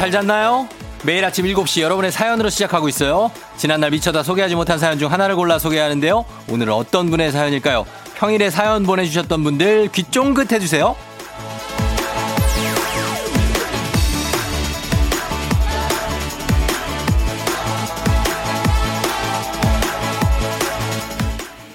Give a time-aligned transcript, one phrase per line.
[0.00, 0.66] 잘 잤나요?
[1.04, 3.30] 매일 아침 7시 여러분의 사연으로 시작하고 있어요.
[3.58, 6.24] 지난날 미쳐다 소개하지 못한 사연 중 하나를 골라 소개하는데요.
[6.48, 7.84] 오늘은 어떤 분의 사연일까요?
[8.14, 10.96] 평일에 사연 보내주셨던 분들 귀 쫑긋 해주세요.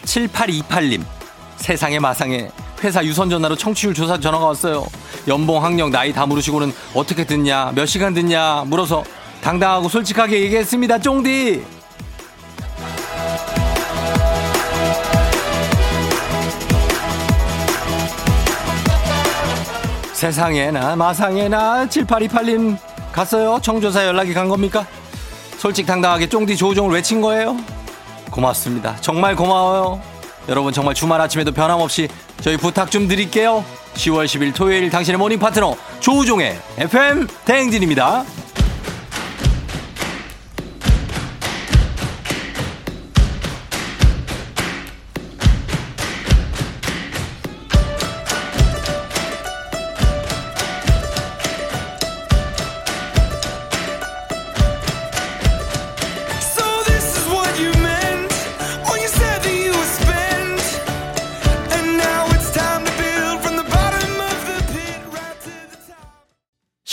[0.03, 1.03] 7828님.
[1.57, 2.49] 세상에 마상에
[2.83, 4.87] 회사 유선 전화로 청취율 조사 전화가 왔어요.
[5.27, 9.03] 연봉, 학력, 나이 다 물으시고는 어떻게 듣냐, 몇 시간 듣냐 물어서
[9.41, 10.99] 당당하고 솔직하게 얘기했습니다.
[10.99, 11.63] 쫑디.
[20.13, 22.77] 세상에나 마상에나 7828님
[23.11, 23.59] 갔어요?
[23.61, 24.85] 청조사 연락이 간 겁니까?
[25.57, 27.57] 솔직 당당하게 쫑디 조우종을 외친 거예요?
[28.31, 28.95] 고맙습니다.
[29.01, 30.01] 정말 고마워요.
[30.49, 32.07] 여러분 정말 주말 아침에도 변함없이
[32.41, 33.63] 저희 부탁 좀 드릴게요.
[33.95, 38.23] 10월 10일 토요일 당신의 모닝 파트너 조우종의 FM 대행진입니다.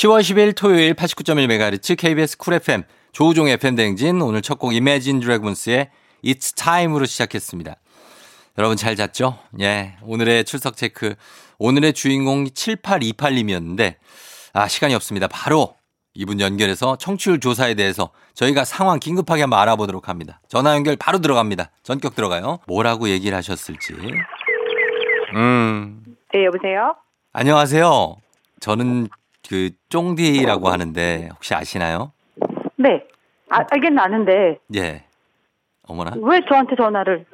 [0.02, 5.90] 10월 10일 토요일 89.1MHz KBS 쿨 FM 조우종 FM 대행진 오늘 첫 곡 Imagine Dragons의
[6.24, 7.76] It's Time으로 시작했습니다.
[8.58, 9.38] 여러분 잘 잤죠?
[9.60, 9.94] 예.
[10.02, 11.14] 오늘의 출석 체크.
[11.60, 13.94] 오늘의 주인공 7828님이었는데
[14.54, 15.28] 아, 시간이 없습니다.
[15.28, 15.76] 바로
[16.14, 20.40] 이분 연결해서 청취율 조사에 대해서 저희가 상황 긴급하게 한번 알아보도록 합니다.
[20.48, 21.70] 전화 연결 바로 들어갑니다.
[21.84, 22.58] 전격 들어가요.
[22.66, 23.94] 뭐라고 얘기를 하셨을지.
[25.36, 26.02] 음.
[26.34, 26.96] 네, 여보세요?
[27.32, 28.16] 안녕하세요.
[28.58, 29.08] 저는
[29.52, 32.12] 그 쫑디라고 하는데 혹시 아시나요?
[32.76, 33.04] 네.
[33.50, 34.56] 아, 알긴 아는데.
[34.74, 35.04] 예.
[35.86, 36.12] 어머나.
[36.16, 37.26] 왜 저한테 전화를?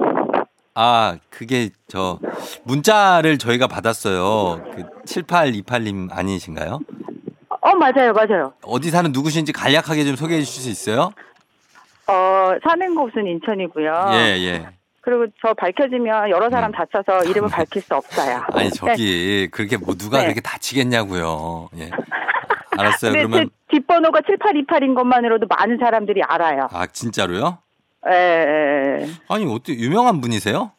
[0.75, 2.19] 아, 그게 저
[2.65, 4.65] 문자를 저희가 받았어요.
[4.75, 6.81] 그 7828님 아니신가요?
[7.61, 8.13] 어, 맞아요.
[8.13, 8.53] 맞아요.
[8.65, 11.13] 어디 사는 누구신지 간략하게 좀 소개해 주실 수 있어요?
[12.09, 14.07] 어, 사는 곳은 인천이고요.
[14.11, 14.67] 예, 예.
[15.09, 16.73] 그리고 저 밝혀지면 여러 사람 음.
[16.73, 18.43] 다쳐서 이름을 밝힐 수 없어요.
[18.53, 19.47] 아니 저기 네.
[19.51, 20.25] 그렇게 뭐 누가 네.
[20.25, 21.71] 그렇게 다치겠냐고요.
[21.79, 21.91] 예.
[22.77, 23.13] 알았어요.
[23.13, 26.69] 네, 그러면 뒷번호가 7828인 것만으로도 많은 사람들이 알아요.
[26.71, 27.57] 아 진짜로요?
[28.11, 28.13] 예.
[28.13, 29.09] 예, 예.
[29.29, 30.73] 아니 어떻게 유명한 분이세요?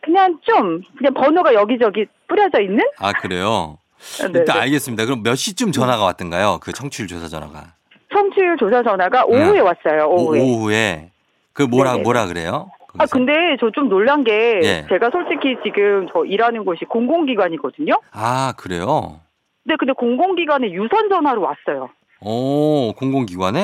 [0.00, 2.82] 그냥 좀 그냥 번호가 여기저기 뿌려져 있는?
[2.98, 3.76] 아 그래요.
[4.22, 4.60] 네, 일단 네.
[4.62, 5.04] 알겠습니다.
[5.04, 6.60] 그럼 몇 시쯤 전화가 왔던가요?
[6.62, 7.74] 그 청취율 조사 전화가.
[8.10, 9.60] 청취율 조사 전화가 오후에 네.
[9.60, 10.08] 왔어요.
[10.08, 10.40] 오후에.
[10.40, 11.10] 오, 후에
[11.52, 11.98] 그 뭐라.
[11.98, 12.70] 뭐라 그래요?
[12.98, 14.86] 아 근데 저 좀 놀란 게 예.
[14.88, 17.94] 제가 솔직히 지금 저 일하는 곳이 공공기관이거든요.
[18.12, 19.20] 아 그래요?
[19.64, 21.90] 네, 근데 공공기관에 유선 전화로 왔어요.
[22.20, 23.60] 오, 공공기관에?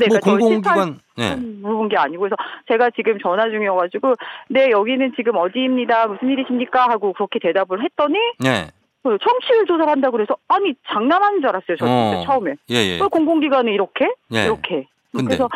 [0.00, 1.36] 네, 뭐 그러니까 공공기관 네.
[1.36, 2.34] 물어본 게 아니고 그래서
[2.66, 4.14] 제가 지금 전화 중이어가지고
[4.48, 8.66] 네 여기는 지금 어디입니다 무슨 일이십니까 하고 그렇게 대답을 했더니 네.
[9.04, 12.24] 그 청취율 조사를 한다고 그래서 아니 장난하는 줄 알았어요 저 어.
[12.26, 12.98] 처음에 예, 예.
[12.98, 14.44] 공공기관에 이렇게 예.
[14.46, 15.26] 이렇게 근데.
[15.36, 15.48] 그래서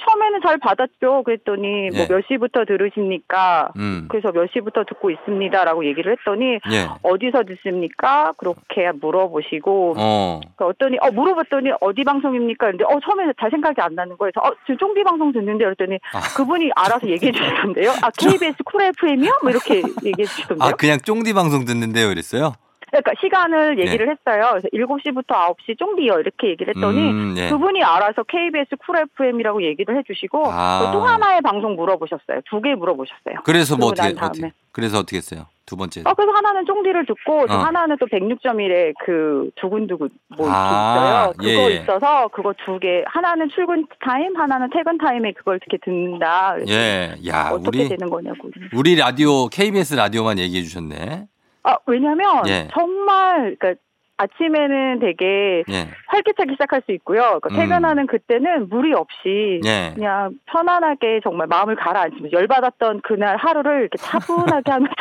[0.00, 1.22] 처음에는 잘 받았죠.
[1.24, 2.06] 그랬더니 뭐 예.
[2.08, 3.70] 몇 시부터 들으십니까?
[3.76, 4.06] 음.
[4.08, 6.88] 그래서 몇 시부터 듣고 있습니다라고 얘기를 했더니 예.
[7.02, 8.32] 어디서 듣습니까?
[8.38, 10.40] 그렇게 물어보시고 어.
[10.56, 12.70] 그러니까 어떠니 어 물어봤더니 어디 방송입니까?
[12.70, 14.32] 근데 어 처음에 잘 생각이 안 나는 거예요.
[14.32, 16.20] 그래서 어 지금 쫑비 방송 듣는데 그랬더니 아.
[16.36, 17.90] 그분이 알아서 얘기해 주셨던데요.
[18.02, 19.32] 아 KBS 쿨 FM이요?
[19.42, 20.68] 뭐 이렇게 얘기해 주시던데요.
[20.68, 22.54] 아 그냥 쫑디 방송 듣는데요, 그랬어요?
[22.92, 23.86] 그러니까 시간을 네.
[23.86, 24.12] 얘기를 네.
[24.12, 24.50] 했어요.
[24.50, 25.26] 그래서 7시부터
[25.56, 27.48] 9시 쫑디요 이렇게 얘기를 했더니 음, 네.
[27.48, 30.90] 그분이 알아서 KBS Cool FM이라고 얘기를 해주시고 아.
[30.92, 32.40] 또 하나의 방송 물어보셨어요.
[32.50, 33.42] 두 개 물어보셨어요.
[33.44, 35.46] 그래서 뭐 어떻게, 어떻게 그래서 어떻게 했어요?
[35.64, 36.02] 두 번째.
[36.04, 37.46] 어, 그래서 하나는 쫑디를 듣고 어.
[37.46, 41.32] 하나는 또 106.1에 그 두근두근 뭐 아, 있어요.
[41.38, 41.74] 그거 예, 예.
[41.80, 43.02] 있어서 그거 두 개.
[43.06, 46.56] 하나는 출근 타임, 하나는 퇴근 타임에 그걸 이렇게 듣는다.
[46.68, 48.50] 예, 야, 어떻게 우리, 되는 거냐고.
[48.74, 51.26] 우리 라디오 KBS 라디오만 얘기해 주셨네.
[51.64, 52.68] 아, 왜냐면 예.
[52.72, 53.80] 정말 그러니까
[54.18, 55.88] 아침에는 되게 예.
[56.08, 57.40] 활기차게 시작할 수 있고요.
[57.40, 57.56] 그러니까 음.
[57.56, 59.92] 퇴근하는 그때는 무리 없이 예.
[59.94, 64.94] 그냥 편안하게 정말 마음을 가라앉히면서 열받았던 그날 하루를 이렇게 차분하게 하면서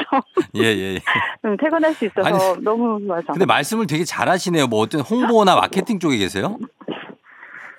[0.55, 0.99] 예, 예, 예.
[1.45, 2.23] 음, 퇴근할 수 있어서
[2.53, 3.33] 아니, 너무 좋아서.
[3.33, 4.67] 근데 말씀을 되게 잘하시네요.
[4.67, 6.57] 뭐 어떤 홍보나 마케팅 쪽에 계세요?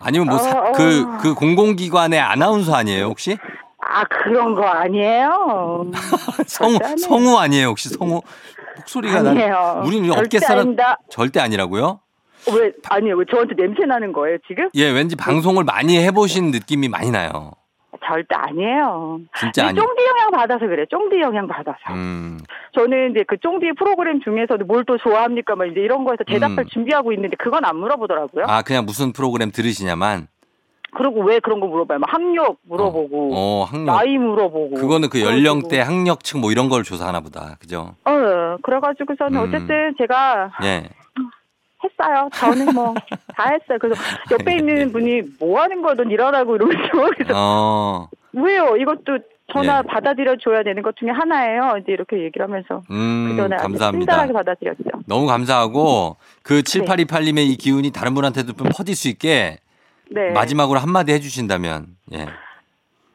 [0.00, 1.18] 아니면 뭐그 어, 어.
[1.18, 3.36] 그 공공기관의 아나운서 아니에요 혹시?
[3.78, 5.86] 아 그런 거 아니에요.
[6.46, 8.20] 성우 성우 아니에요 혹시 성우?
[8.76, 9.54] 목소리가 아니에요.
[9.54, 10.76] 난 우리는 업계 사람.
[11.10, 12.00] 절대 아니라고요?
[12.56, 14.68] 왜 아니요 왜 저한테 냄새 나는 거예요 지금?
[14.74, 17.52] 예 왠지 방송을 많이 해보신 느낌이 많이 나요.
[18.04, 19.20] 절대 아니에요.
[19.38, 19.78] 진짜 아니.
[19.78, 20.84] 쫑디 영향 받아서 그래.
[20.90, 21.78] 쫑디 영향 받아서.
[21.90, 22.38] 음.
[22.74, 25.54] 저는 이제 그 쫑디 프로그램 중에서도 뭘 또 좋아합니까?
[25.54, 26.66] 막 이제 이런 거에서 대답할 음.
[26.72, 28.46] 준비하고 있는데 그건 안 물어보더라고요.
[28.48, 30.26] 아 그냥 무슨 프로그램 들으시냐만.
[30.94, 31.98] 그리고 왜 그런 거 물어봐요?
[31.98, 33.94] 막 학력 물어보고, 어, 어 학력.
[33.96, 34.76] 나이 물어보고.
[34.76, 37.94] 그거는 그 연령대, 학력층 뭐 이런 걸 조사하나 보다, 그죠?
[38.04, 39.48] 어, 그래가지고 저는 음.
[39.48, 40.88] 어쨌든 제가 예.
[41.82, 42.28] 했어요.
[42.34, 42.94] 저는 뭐
[43.34, 43.78] 다 했어요.
[43.80, 44.00] 그래서
[44.30, 48.08] 옆에 있는 분이 뭐 하는 넌 일하라고 이러면서 그래서 어.
[48.32, 48.76] 왜요?
[48.76, 49.18] 이것도
[49.52, 49.82] 전화 예.
[49.82, 51.78] 받아들여 줘야 되는 것 중에 하나예요.
[51.80, 53.90] 이제 이렇게 얘기를 하면서 음, 그 전에 감사합니다.
[53.92, 54.82] 친절하게 받아들였죠.
[55.06, 59.58] 너무 감사하고 그 7828님의 이 기운이 다른 분한테도 좀 퍼질 수 있게
[60.10, 60.30] 네.
[60.32, 62.26] 마지막으로 한마디 해주신다면 예.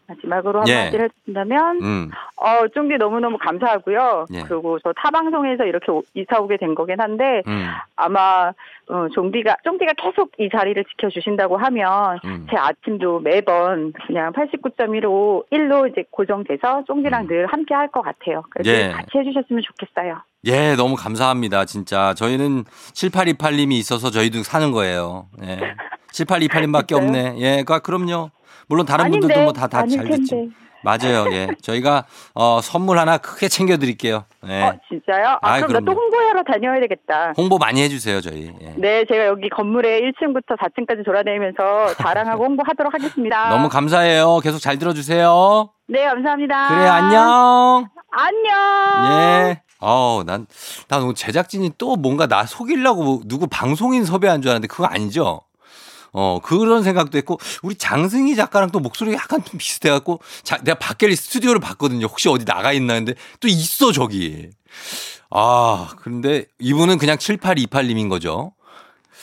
[0.10, 1.04] 마지막으로 한마디를 예.
[1.04, 2.12] 해주신다면 음.
[2.38, 4.28] 어 쫑디 너무너무 감사하고요.
[4.34, 4.44] 예.
[4.44, 7.66] 그리고 저 타방송에서 이렇게 이사 오게 된 거긴 한데 음.
[7.98, 8.54] 아마
[8.90, 12.48] 어, 종디가 쫑디가 계속 이 자리를 지켜주신다고 하면 음.
[12.50, 17.28] 제 아침도 매번 그냥 89.15 1로 이제 고정돼서 쫑디랑 음.
[17.28, 18.44] 늘 함께 할 것 같아요.
[18.50, 18.92] 그래서 예.
[18.94, 20.22] 같이 해주셨으면 좋겠어요.
[20.46, 21.66] 예, 너무 감사합니다.
[21.66, 25.28] 진짜 저희는 7828님이 있어서 저희도 사는 거예요.
[25.44, 25.58] 예.
[26.26, 27.36] 7828님밖에 없네.
[27.40, 28.32] 예, 그 그럼요.
[28.68, 30.50] 물론 다른 아닌데, 분들도 뭐 다 다 잘 듣지.
[30.84, 31.26] 맞아요.
[31.32, 31.48] 예.
[31.62, 32.06] 저희가
[32.36, 34.26] 어 선물 하나 크게 챙겨 드릴게요.
[34.48, 34.62] 예.
[34.64, 35.38] 어, 진짜요?
[35.42, 37.34] 아, 아 그럼 나 또 홍보하러 다녀야 되겠다.
[37.36, 38.52] 홍보 많이 해 주세요, 저희.
[38.62, 38.74] 예.
[38.78, 43.50] 네, 제가 여기 건물에 1층부터 4층까지 돌아다니면서 자랑하고 홍보하도록 하겠습니다.
[43.50, 44.40] 너무 감사해요.
[44.44, 45.70] 계속 잘 들어 주세요.
[45.88, 46.68] 네, 감사합니다.
[46.70, 47.88] 그래, 안녕.
[48.12, 49.50] 안녕.
[49.50, 49.62] 예.
[49.80, 50.48] 어우, 난,
[50.88, 55.42] 난 제작진이 또 뭔가 나 속이려고 누구 방송인 섭외한 줄 알았는데 그거 아니죠?
[56.14, 60.78] 어, 그런 생각도 했고, 우리 장승희 작가랑 또 목소리가 약간 좀 비슷해 갖고, 자, 내가
[60.78, 62.06] 밖에 스튜디오를 봤거든요.
[62.06, 64.50] 혹시 어디 나가 있나 했는데, 또 있어, 저기.
[65.30, 68.54] 아, 그런데 이분은 그냥 7828님인 거죠.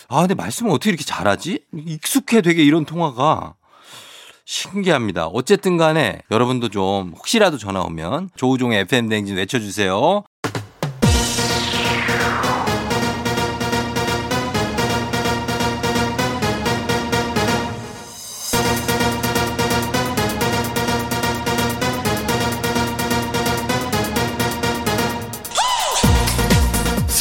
[0.08, 1.64] 아, 근데 말씀을 어떻게 이렇게 잘하지?
[1.75, 3.54] 익숙해 되게 이런 통화가.
[4.44, 5.26] 신기합니다.
[5.28, 10.25] 어쨌든 간에 여러분도 좀 혹시라도 전화 오면 조우종의 FM 댕진 외쳐주세요.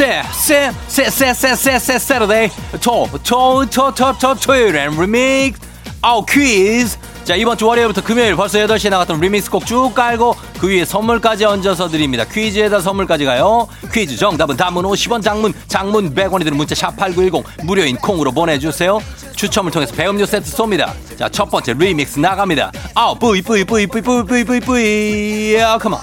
[0.03, 2.49] 쎄쎄쎄쎄쎄쎄쎄 Saturday
[2.81, 5.61] 토토토토토 토요일엔 리믹스
[6.01, 10.67] 아우 퀴즈 자 이번 주 월요일부터 금요일 벌써 8시에 나갔던 리믹스 곡 쭉 깔고 그
[10.67, 12.25] 위에 선물까지 얹어서 드립니다.
[12.25, 13.69] 퀴즈에다 선물까지 가요.
[13.93, 18.99] 퀴즈 정답은 단문 50원 장문 장문 100원이 드는 문자 샵8910 무료인 콩으로 보내주세요.
[19.37, 20.91] 추첨을 통해서 배음료 세트 쏩니다.
[21.17, 22.73] 자 첫 번째 리믹스 나갑니다.
[22.93, 24.59] 아우 뿌이 뿌이 뿌이 뿌이 뿌이 뿌이 뿌이.
[24.59, 25.99] 뿌이 야 come on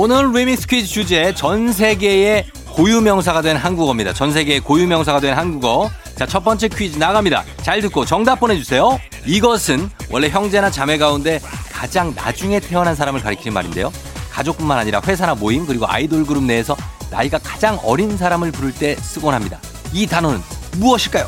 [0.00, 4.12] 오늘 리믹스 퀴즈 주제 전 세계의 고유 명사가 된 한국어입니다.
[4.12, 5.90] 전 세계의 고유 명사가 된 한국어.
[6.14, 7.42] 자, 첫 번째 퀴즈 나갑니다.
[7.62, 8.96] 잘 듣고 정답 보내주세요.
[9.26, 11.40] 이것은 원래 형제나 자매 가운데
[11.72, 13.92] 가장 나중에 태어난 사람을 가리키는 말인데요.
[14.30, 16.76] 가족뿐만 아니라 회사나 모임 그리고 아이돌 그룹 내에서
[17.10, 19.58] 나이가 가장 어린 사람을 부를 때 쓰곤 합니다.
[19.92, 20.40] 이 단어는
[20.76, 21.26] 무엇일까요?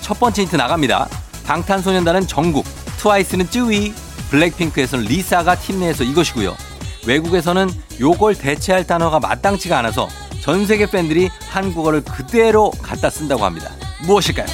[0.00, 1.08] 첫 번째 힌트 나갑니다.
[1.46, 3.94] 방탄소년단은 정국, 트와이스는 쯔위,
[4.30, 6.56] 블랙핑크에서는 리사가 팀 내에서 이것이고요.
[7.06, 7.68] 외국에서는
[8.00, 10.08] 요걸 대체할 단어가 마땅치가 않아서
[10.40, 13.70] 전 세계 팬들이 한국어를 그대로 갖다 쓴다고 합니다.
[14.06, 14.46] 무엇일까요?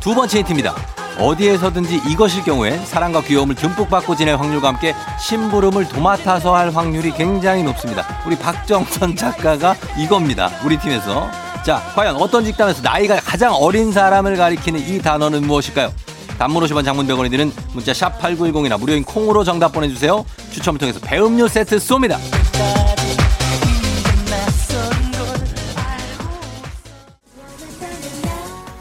[0.00, 1.01] 두 번째 힌트입니다.
[1.18, 7.62] 어디에서든지 이것일 경우엔 사랑과 귀여움을 듬뿍 받고 지낼 확률과 함께 심부름을 도맡아서 할 확률이 굉장히
[7.62, 8.04] 높습니다.
[8.26, 10.50] 우리 박정선 작가가 이겁니다.
[10.64, 11.30] 우리 팀에서.
[11.64, 15.92] 자, 과연 어떤 직담에서 나이가 가장 어린 사람을 가리키는 이 단어는 무엇일까요?
[16.38, 20.24] 단문 50원 장문 100원이 드는 문자 샵 8910이나 무료인 콩으로 정답 보내주세요.
[20.50, 22.18] 추첨을 통해서 배음료 세트 쏩니다.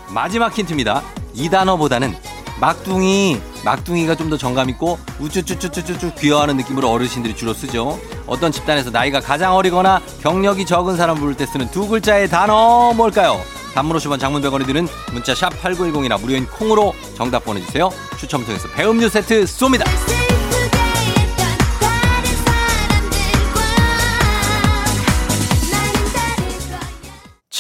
[0.10, 1.04] 마지막 힌트입니다.
[1.34, 2.16] 이 단어보다는
[2.60, 8.00] 막둥이, 막둥이가 좀 더 정감 있고 우쭈쭈쭈쭈쭈 귀여워하는 느낌으로 어르신들이 주로 쓰죠.
[8.28, 13.40] 어떤 집단에서 나이가 가장 어리거나 경력이 적은 사람 부를 때 쓰는 두 글자의 단어 뭘까요?
[13.74, 17.90] 단문 50원 장문 100원이 드는 문자 샵 8910이나 무료인 콩으로 정답 보내주세요.
[18.20, 19.86] 추첨 통해서 배음료 세트 쏩니다.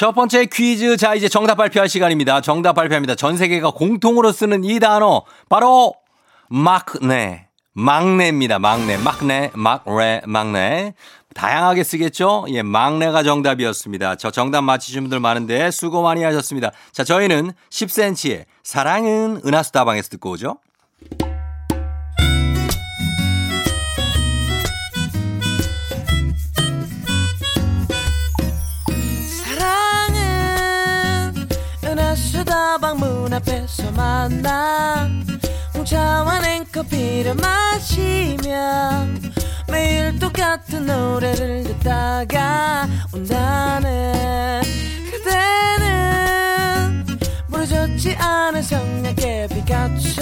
[0.01, 0.97] 첫 번째 퀴즈.
[0.97, 2.41] 자, 이제 정답 발표할 시간입니다.
[2.41, 3.13] 정답 발표합니다.
[3.13, 5.25] 전 세계가 공통으로 쓰는 이 단어.
[5.47, 5.93] 바로,
[6.49, 7.45] 마크네.
[7.73, 8.57] 막내입니다.
[8.57, 10.95] 막내, 막내, 막레, 막내.
[11.35, 12.47] 다양하게 쓰겠죠?
[12.49, 14.15] 예, 막내가 정답이었습니다.
[14.15, 16.71] 저 정답 맞히신 분들 많은데 수고 많이 하셨습니다.
[16.91, 20.57] 자, 저희는 10cm의 사랑은 은하수 다방에서 듣고 오죠.
[33.41, 35.09] 앞에서 만나
[35.73, 39.07] 홍차와 냉커피를 마시며
[39.67, 44.61] 매일 똑같은 노래를 듣다가 온다는
[45.11, 47.05] 그대는
[47.49, 50.21] 부러졌지 않은 성냥개비같죠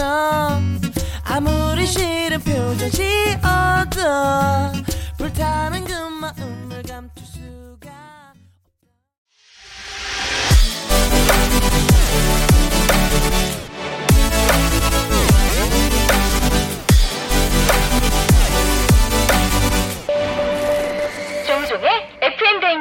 [1.23, 4.01] 아무리 싫은 표정 지어도
[5.17, 7.18] 불타는 그 마음을 감출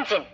[0.09, 0.25] 대행진.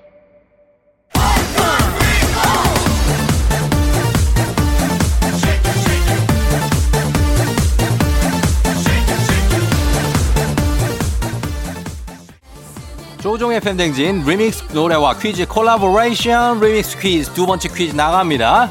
[13.21, 18.71] 조우종의 FM 대행진 리믹스 노래와 퀴즈 콜라보레이션 리믹스 퀴즈 두 번째 퀴즈 나갑니다.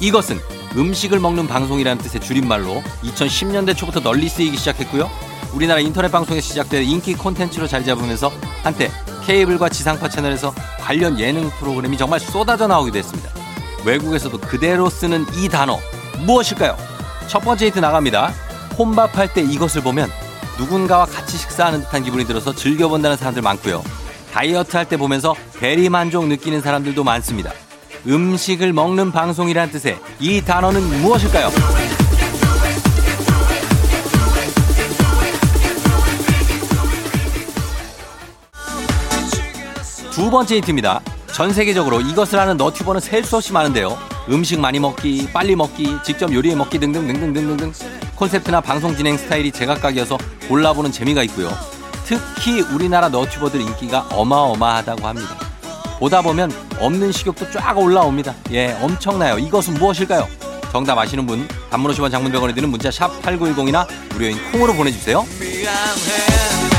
[0.00, 0.38] 이것은
[0.76, 5.10] 음식을 먹는 방송이라는 뜻의 줄임말로 2010년대 초부터 널리 쓰이기 시작했고요.
[5.52, 8.30] 우리나라 인터넷 방송에 시작된 인기 콘텐츠로 자리 잡으면서
[8.62, 8.88] 한때
[9.30, 13.30] 케이블과 지상파 채널에서 관련 예능 프로그램이 정말 쏟아져 나오기도 했습니다.
[13.84, 15.78] 외국에서도 그대로 쓰는 이 단어
[16.26, 16.76] 무엇일까요?
[17.28, 18.32] 첫 번째 힌트 나갑니다.
[18.76, 20.10] 혼밥할 때 이것을 보면
[20.58, 23.84] 누군가와 같이 식사하는 듯한 기분이 들어서 즐겨본다는 사람들 많고요.
[24.32, 27.52] 다이어트 할 때 보면서 대리 만족 느끼는 사람들도 많습니다.
[28.08, 31.50] 음식을 먹는 방송이란 뜻의 이 단어는 무엇일까요?
[40.20, 41.00] 두 번째 힌트입니다.
[41.32, 43.96] 전 세계적으로 이것을 하는 너튜버는 셀 수 없이 많은데요.
[44.28, 47.72] 음식 많이 먹기, 빨리 먹기, 직접 요리해 먹기 등등 등등등등등
[48.16, 51.50] 콘셉트나 방송 진행 스타일이 제각각이어서 골라보는 재미가 있고요.
[52.04, 55.36] 특히 우리나라 너튜버들 인기가 어마어마하다고 합니다.
[55.98, 58.34] 보다 보면 없는 식욕도 쫙 올라옵니다.
[58.50, 59.38] 예, 엄청나요.
[59.38, 60.28] 이것은 무엇일까요?
[60.70, 65.24] 정답 아시는 분 단문 50원 장문 100원에 드는 문자 샵 8910이나 무료인 콩으로 보내주세요.
[65.40, 66.69] 미안해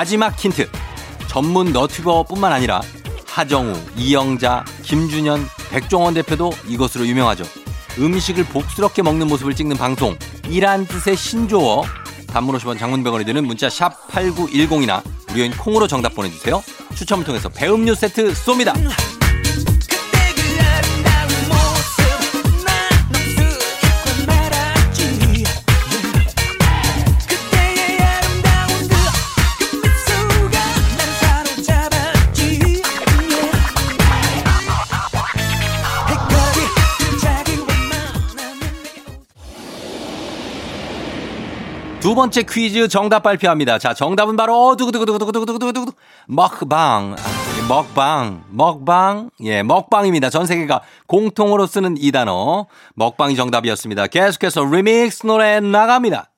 [0.00, 0.66] 마지막 힌트.
[1.28, 2.80] 전문 너튜버뿐만 아니라
[3.26, 7.44] 하정우, 이영자, 김준현, 백종원 대표도 이것으로 유명하죠.
[7.98, 10.16] 음식을 복스럽게 먹는 모습을 찍는 방송
[10.48, 11.84] 이란 뜻의 신조어
[12.28, 16.64] 단문 50원 장문병원에 드는 문자 샵 8910이나 무료인 콩으로 정답 보내주세요.
[16.94, 18.72] 추첨을 통해서 배음료 세트 쏩니다.
[42.20, 43.78] 번째 퀴즈 정답 발표합니다.
[43.78, 45.92] 자, 정답은 바로 두구두구두구두구두구두구두구
[46.26, 47.16] 먹방.
[47.18, 48.44] 아, 먹방.
[48.50, 49.30] 먹방.
[49.44, 50.28] 예, 먹방입니다.
[50.28, 52.66] 전 세계가 공통으로 쓰는 이 단어.
[52.94, 54.08] 먹방이 정답이었습니다.
[54.08, 56.28] 계속해서 리믹스 노래 나갑니다.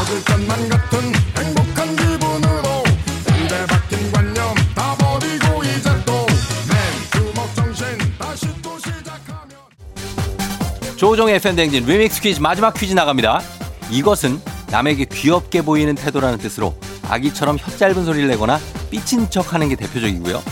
[0.00, 0.98] 얻을 것만 같은
[1.36, 2.84] 행복한 기분으로
[3.26, 6.12] 군대 박힌 관념 다 버리고 이제 또
[6.68, 7.84] 맨 주먹 정신
[8.20, 9.56] 다시 또 시작하면
[10.96, 13.40] 조종의 팬댕진 리믹스 퀴즈 마지막 퀴즈 나갑니다.
[13.90, 16.74] 이것은 남에게 귀엽게 보이는 태도라는 뜻으로
[17.08, 18.58] 아기처럼 혀 짧은 소리를 내거나
[18.90, 20.42] 삐친 척 하는 게 대표적이고요.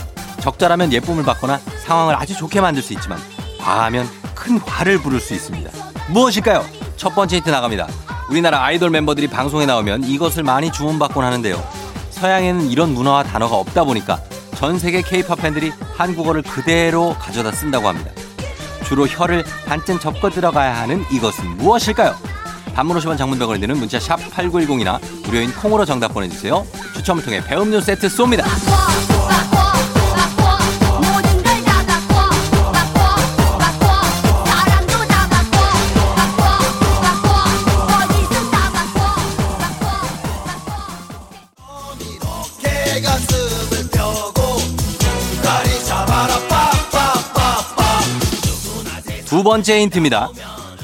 [0.41, 3.19] 적절하면 예쁨을 받거나 상황을 아주 좋게 만들 수 있지만
[3.59, 5.69] 과하면 큰 화를 부를 수 있습니다.
[6.09, 6.65] 무엇일까요?
[6.97, 7.87] 첫 번째 힌트 나갑니다.
[8.29, 11.61] 우리나라 아이돌 멤버들이 방송에 나오면 이것을 많이 주문받곤 하는데요.
[12.11, 14.21] 서양에는 이런 문화와 단어가 없다 보니까
[14.55, 18.11] 전 세계 케이팝 팬들이 한국어를 그대로 가져다 쓴다고 합니다.
[18.85, 22.15] 주로 혀를 반쯤 접고 들어가야 하는 이것은 무엇일까요?
[22.73, 26.65] 단문 50원 장문병원에 드는 문자 샵 8910이나 무료인 콩으로 정답 보내주세요.
[26.95, 28.45] 추첨을 통해 배음료 세트 쏩니다.
[49.25, 50.29] 두 번째 힌트입니다.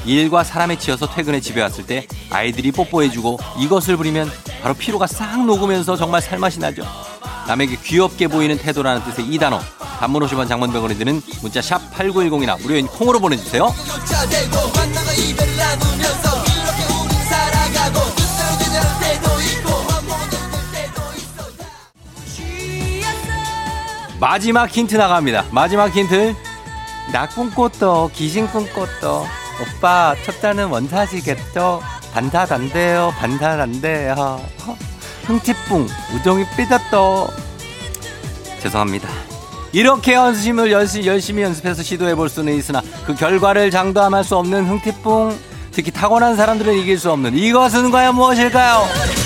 [0.06, 4.30] 일과 사람에 치여서 퇴근에 집에 왔을 때 아이들이 뽀뽀해주고 이것을 부리면
[4.62, 6.84] 바로 피로가 싹 녹으면서 정말 살맛이 나죠.
[7.48, 9.60] 남에게 귀엽게 보이는 태도라는 뜻의 이 단어.
[9.98, 13.72] 단문 50원 장문병원에 드는 문자 샵 8910이나 무료인 콩으로 보내주세요.
[24.18, 25.44] 마지막 힌트 나갑니다.
[25.50, 26.34] 마지막 힌트.
[27.12, 28.10] 나 꿈꿨어.
[28.14, 29.45] 귀신 꿈꿨어.
[29.60, 31.82] 오빠 첫 단은 원사지겠죠.
[32.12, 33.14] 반사단대요.
[33.18, 34.40] 반사단대요.
[35.24, 37.28] 흥치뿡 우정이 삐졌어.
[38.62, 39.08] 죄송합니다.
[39.72, 45.36] 이렇게 연습을 열심히, 열심히 연습해서 시도해 볼 수는 있으나 그 결과를 장담할 수 없는 흥티뿡
[45.72, 49.25] 특히 타고난 사람들은 이길 수 없는 이것은 과연 무엇일까요?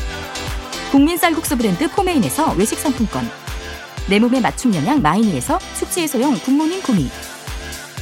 [0.91, 3.25] 국민 쌀국수 브랜드 포메인에서 외식 상품권.
[4.07, 7.09] 내 몸에 맞춤 영양 마이니에서 숙취 해소용 굿모닝 구미.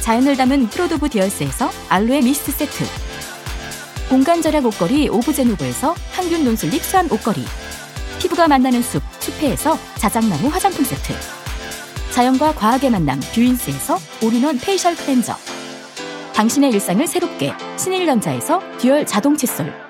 [0.00, 2.84] 자연을 담은 프로도브 디얼스에서 알로에 미스트 세트.
[4.08, 7.44] 공간 절약 옷걸이 오브제노브에서 항균 non-slip 수한 옷걸이.
[8.18, 11.14] 피부가 만나는 숲 숲회에서 자작나무 화장품 세트.
[12.10, 15.36] 자연과 과학의 만남 뷰인스에서 all-in-one facial cleanser.
[16.34, 19.89] 당신의 일상을 새롭게 신일전자에서 dual 자동 칫솔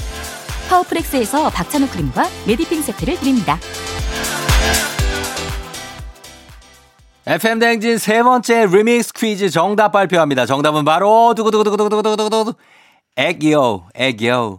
[0.71, 3.59] 파워프렉스에서 박찬호 크림과 메디핑 세트를 드립니다.
[7.27, 10.45] FM 대행진 세 번째 리믹스 퀴즈 정답 발표합니다.
[10.45, 12.53] 정답은 바로 두구두구두구두구두구두구
[13.17, 14.57] 애기요, 애기요,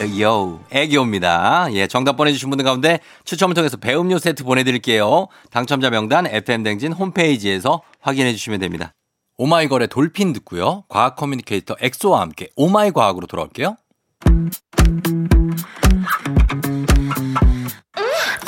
[0.00, 1.68] 애기요, 애기요입니다.
[1.72, 5.26] 예, 정답 보내주신 분들 가운데 추첨을 통해서 배음료 세트 보내드릴게요.
[5.50, 8.94] 당첨자 명단 FM 대행진 홈페이지에서 확인해 주시면 됩니다.
[9.36, 10.84] 오마이걸의 Dolphin 듣고요.
[10.88, 13.76] 과학 communicator 엑소와 함께 오마이 과학으로 돌아올게요.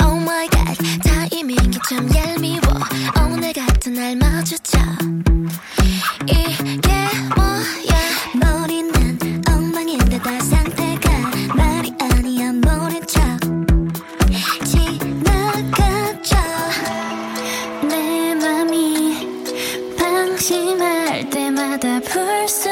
[0.01, 0.77] Oh my god.
[1.03, 2.61] 타이밍이 참 얄미워.
[3.25, 4.77] 오늘 같은 날 마주쳐.
[6.27, 6.91] 이게
[7.35, 7.95] 뭐야?
[8.39, 11.09] 머리는 엉망인데다 상태가
[11.55, 12.51] 말이 아니야.
[12.53, 13.21] 모른 척
[14.65, 16.35] 지나가죠.
[17.87, 19.27] 내 맘이
[19.97, 22.71] 방심할 때마다 불쑥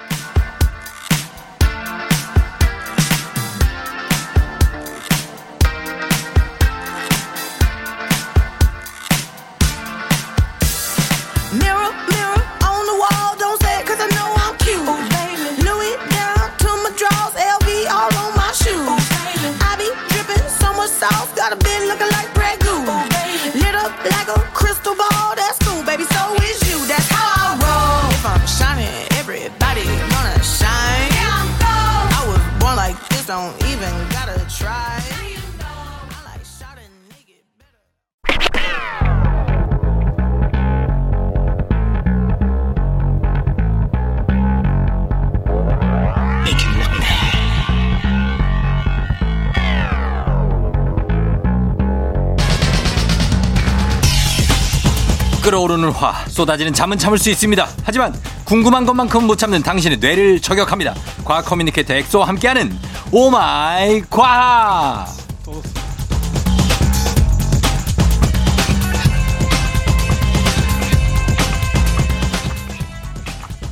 [56.01, 57.67] 화, 쏟아지는 잠은 참을 수 있습니다.
[57.83, 58.11] 하지만
[58.43, 60.95] 궁금한 것만큼 못 참는 당신의 뇌를 저격합니다.
[61.23, 62.75] 과학 communicator 엑소와 함께하는
[63.11, 65.07] 오마이 과학.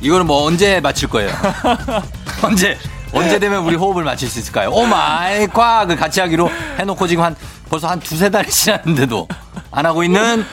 [0.00, 1.30] 이거는 뭐 언제 맞출 거예요?
[2.42, 2.78] 언제
[3.12, 4.70] 언제 되면 우리 호흡을 맞출 수 있을까요?
[4.70, 7.34] 오마이 과학을 같이 하기로 해놓고 지금 한
[7.68, 9.26] 벌써 한 두세 달이 지났는데도
[9.72, 10.46] 안 하고 있는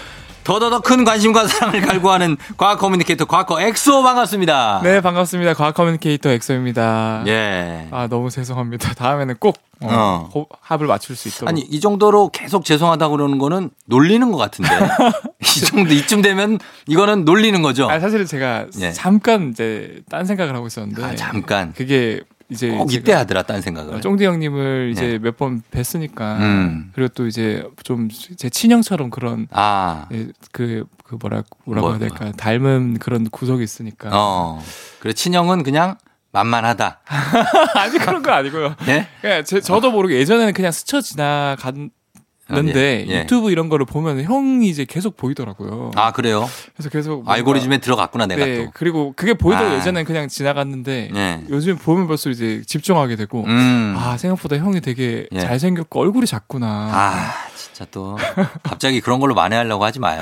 [0.48, 4.80] 더더더 큰 관심과 사랑을 갈구하는 과학 communicator 과커 엑소 반갑습니다.
[4.82, 5.54] 네, 반갑습니다.
[5.54, 7.24] 과학 communicator 엑소입니다.
[7.28, 7.90] 예.
[7.92, 8.94] 아, 너무 죄송합니다.
[8.94, 10.30] 다음에는 꼭 어, 어.
[10.34, 11.50] 호- 합을 맞출 수 있도록.
[11.50, 14.70] 아니 이 정도로 계속 죄송하다고 그러는 거는 놀리는 것 같은데
[15.44, 17.90] 이 정도 이쯤 되면 이거는 놀리는 거죠.
[17.90, 18.94] 아, 사실은 제가 예.
[18.94, 21.04] 잠깐 이제 딴 생각을 하고 있었는데.
[21.04, 24.02] 아, 잠깐 그게 이제 꼭 이때 하더라 딴 생각을.
[24.02, 25.20] 쫑디 형님을 이제 네.
[25.20, 26.92] 몇번 뵀으니까 음.
[26.94, 28.08] 그리고 또 이제 좀
[28.38, 33.64] 제 친형처럼 그런 아, 예, 그, 그 뭐라 뭐라고 뭐, 해야 될까 닮은 그런 구석이
[33.64, 34.64] 있으니까 어.
[35.00, 35.98] 그래 친형은 그냥
[36.32, 37.02] 만만하다.
[37.76, 38.76] 아니 그런 건 아니고요.
[38.86, 39.08] 네?
[39.22, 41.74] 그냥 제, 저도 모르게 예전에는 그냥 스쳐 지나갔
[42.50, 43.20] 는데 아, 예, 예.
[43.22, 45.92] 유튜브 이런 거를 보면 형이 이제 계속 보이더라고요.
[45.96, 46.48] 아 그래요?
[46.76, 48.72] 그래서 계속 알고리즘에 들어갔구나 내가 네, 또.
[48.74, 49.76] 그리고 그게 보이다가 아.
[49.76, 51.44] 예전엔 그냥 지나갔는데 네.
[51.50, 53.96] 요즘 보면 볼수록 이제 집중하게 되고 음.
[53.98, 55.40] 아 생각보다 형이 되게 예.
[55.40, 56.90] 잘생겼고 얼굴이 작구나.
[56.92, 57.34] 아,
[57.74, 58.18] 진짜 또
[58.64, 60.22] 갑자기 그런 걸로 만회하려고 하지 마요.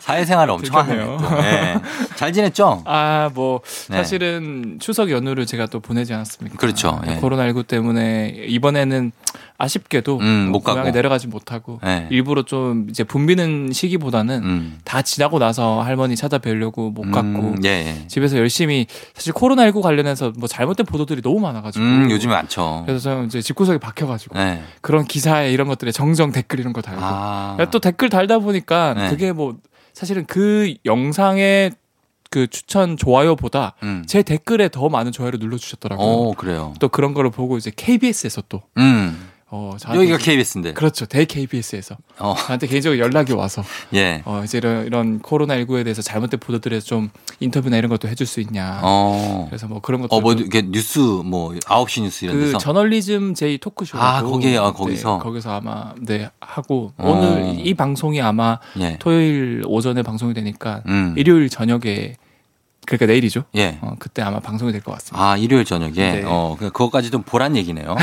[0.00, 0.96] 사회생활을 엄청 하네.
[0.96, 1.18] 괜찮네요.
[1.20, 1.36] 또.
[1.42, 1.74] 네.
[2.16, 2.82] 잘 지냈죠?
[2.86, 3.96] 아, 뭐, 네.
[3.96, 6.56] 사실은 추석 연휴를 제가 또 보내지 않았습니까?
[6.56, 7.00] 그렇죠.
[7.06, 7.16] 예.
[7.16, 9.12] 코로나19 때문에 이번에는
[9.58, 10.90] 아쉽게도 음, 못 고향에 가고.
[10.90, 12.08] 내려가지 못하고 네.
[12.10, 14.78] 일부러 좀 이제 붐비는 시기보다는 음.
[14.84, 18.06] 다 지나고 나서 할머니 찾아뵈려고 못 갔고 음, 예, 예.
[18.08, 22.82] 집에서 열심히 사실 코로나19 관련해서 뭐 잘못된 보도들이 너무 많아가지고 음, 요즘에 많죠.
[22.86, 24.62] 그래서 저는 이제 집구석에 박혀가지고 네.
[24.80, 27.56] 그런 기사에 이런 것들에 정정 댓글 이런 거 달고 아.
[27.70, 29.10] 또 댓글 달다 보니까 네.
[29.10, 29.56] 그게 뭐
[29.92, 31.72] 사실은 그 영상의
[32.30, 34.04] 그 추천 좋아요보다 음.
[34.06, 36.06] 제 댓글에 더 많은 좋아요를 눌러주셨더라고요.
[36.06, 36.72] 오, 그래요.
[36.80, 39.28] 또 그런 거를 보고 이제 KBS에서 또 음.
[39.54, 40.72] 어, 여기가 KBS인데.
[40.72, 43.62] 그렇죠 대 KBS에서 어, 저한테 개인적으로 연락이 와서
[43.92, 44.22] 예.
[44.24, 48.40] 어, 이제 이런, 이런 코로나 19에 대해서 잘못된 보도들에서 좀 인터뷰나 이런 것도 해줄 수
[48.40, 48.80] 있냐.
[48.82, 49.46] 어.
[49.50, 52.58] 그래서 뭐 그런 것도 어, 뭐, 이게 뉴스, 뭐, 9시 뉴스 이런 그 데서.
[52.58, 55.18] 저널리즘 제이 토크쇼라고 아, 거기에, 아, 거기서?
[55.18, 57.10] 네, 거기서 아마 네 하고 어.
[57.10, 58.96] 오늘 이 방송이 아마 예.
[58.98, 61.14] 토요일 오전에 방송이 되니까 음.
[61.18, 62.14] 일요일 저녁에
[62.84, 63.44] 그러니까 내일이죠.
[63.54, 63.78] 예.
[63.80, 65.24] 어, 그때 아마 방송이 될 것 같습니다.
[65.24, 65.92] 아, 일요일 저녁에.
[65.92, 66.22] 네.
[66.26, 67.94] 어, 그- 그거까지도 보란 얘기네요.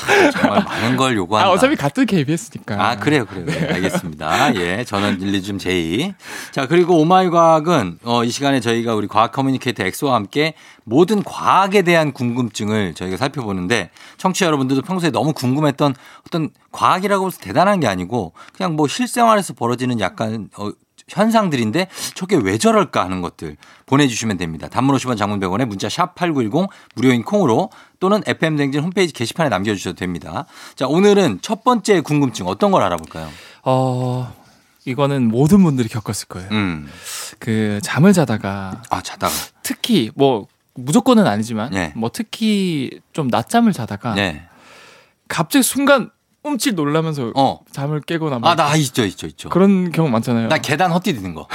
[0.00, 1.48] 참, 정말 많은 걸 요구한다.
[1.48, 2.74] 아, 어차피 같은 KBS니까.
[2.84, 3.46] 아, 그래요, 그래요.
[3.46, 4.56] 네, 알겠습니다.
[4.56, 6.12] 예, 저는 일리즘 제이.
[6.50, 11.82] 자, 그리고 오마이 과학은, 어, 이 시간에 저희가 우리 과학 communicator 엑소와 함께 모든 과학에
[11.82, 15.94] 대한 궁금증을 저희가 살펴보는데, 청취자 여러분들도 평소에 너무 궁금했던
[16.26, 20.70] 어떤 과학이라고 해서 대단한 게 아니고, 그냥 뭐 실생활에서 벌어지는 약간, 어,
[21.08, 24.68] 현상들인데 저게 왜 저럴까 하는 것들 보내주시면 됩니다.
[24.68, 30.46] 단문 50원 장문 100원에 문자 샵 8910 무료인 콩으로 또는 FM댕진 홈페이지 게시판에 남겨주셔도 됩니다.
[30.74, 33.28] 자, 오늘은 첫 번째 궁금증 어떤 걸 알아볼까요?
[33.62, 34.34] 어,
[34.84, 36.48] 이거는 모든 분들이 겪었을 거예요.
[36.52, 36.88] 음.
[37.38, 39.32] 그 잠을 자다가 아, 자다가.
[39.62, 41.92] 특히 뭐 무조건은 아니지만 네.
[41.96, 44.46] 뭐 특히 좀 낮잠을 자다가 네.
[45.28, 46.10] 갑자기 순간
[46.44, 47.60] 움찔 놀라면서 어.
[47.72, 49.48] 잠을 깨거나 막 아, 나 있죠, 있죠, 있죠.
[49.48, 50.48] 그런 경우 많잖아요.
[50.48, 51.48] 나 계단 헛디디는 거.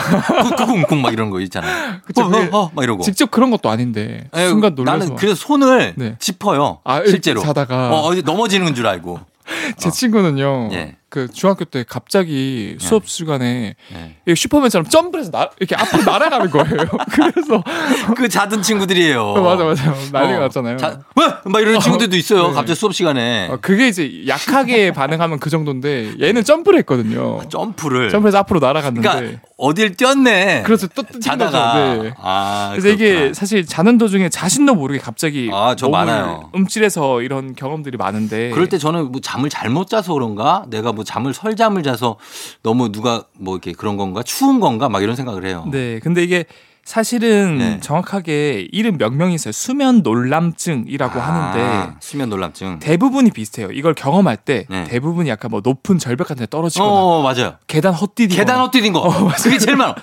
[0.58, 2.02] 쿵쿵쿵 막 이런 거 있잖아.
[2.04, 3.04] 그쵸, 어, 어, 어, 막 이러고.
[3.04, 6.16] 직접 그런 것도 아닌데 예, 순간 놀라서 나는 그래서 손을 네.
[6.20, 6.80] 짚어요.
[6.84, 7.42] 아, 실제로.
[7.42, 7.92] 자다가.
[7.92, 9.20] 어, 어디 넘어지는 줄 알고.
[9.78, 10.70] 제 친구는요.
[10.74, 10.96] 예.
[11.10, 14.16] 그 중학교 때 갑자기 수업 시간에 예.
[14.26, 16.78] 이렇게 슈퍼맨처럼 점프해서 나, 이렇게 앞으로 날아가는 거예요.
[17.12, 17.64] 그래서
[18.16, 19.34] 그 자든 친구들이에요.
[19.34, 20.42] 맞아 맞아 난리가 어.
[20.42, 20.78] 났잖아요.
[20.78, 21.26] 자, 왜?
[21.46, 22.50] 막 이러는 친구들도 있어요.
[22.50, 22.54] 네.
[22.54, 23.48] 갑자기 수업 시간에.
[23.50, 27.42] 어, 그게 이제 약하게 반응하면 그 정도인데 얘는 점프를 했거든요.
[27.50, 28.12] 점프를.
[28.12, 30.64] 점프해서 앞으로 날아갔는데 그러니까 어딜 뛰었네.
[30.66, 31.98] 그래서 또뛴 자다가.
[32.02, 32.14] 네.
[32.18, 33.34] 아, 그래서 이게 그렇구나.
[33.34, 36.50] 사실 자는 도중에 자신도 모르게 갑자기 아, 저 많아요.
[36.54, 40.66] 움찔해서 이런 경험들이 많은데 그럴 때 저는 뭐 잠을 잘못 자서 그런가?
[40.70, 42.18] 내가 뭐 잠을 설잠을 자서
[42.64, 44.24] 너무 누가 뭐 이렇게 그런 건가?
[44.24, 44.88] 추운 건가?
[44.88, 45.68] 막 이런 생각을 해요.
[45.70, 46.46] 네, 근데 이게
[46.84, 47.80] 사실은 네.
[47.82, 49.52] 정확하게 이름 명명이 있어요.
[49.52, 52.80] 수면 놀람증이라고 아, 하는데 수면 놀람증.
[52.80, 53.70] 대부분이 비슷해요.
[53.72, 54.86] 이걸 경험할 때 네.
[54.86, 57.56] 대부분이 약간 뭐 높은 절벽 같은 데 떨어지거나 어, 맞아요.
[57.68, 59.00] 계단 헛디디거나 계단 헛디딘 거.
[59.02, 59.28] 어.
[59.38, 59.96] 그게 제일 많아.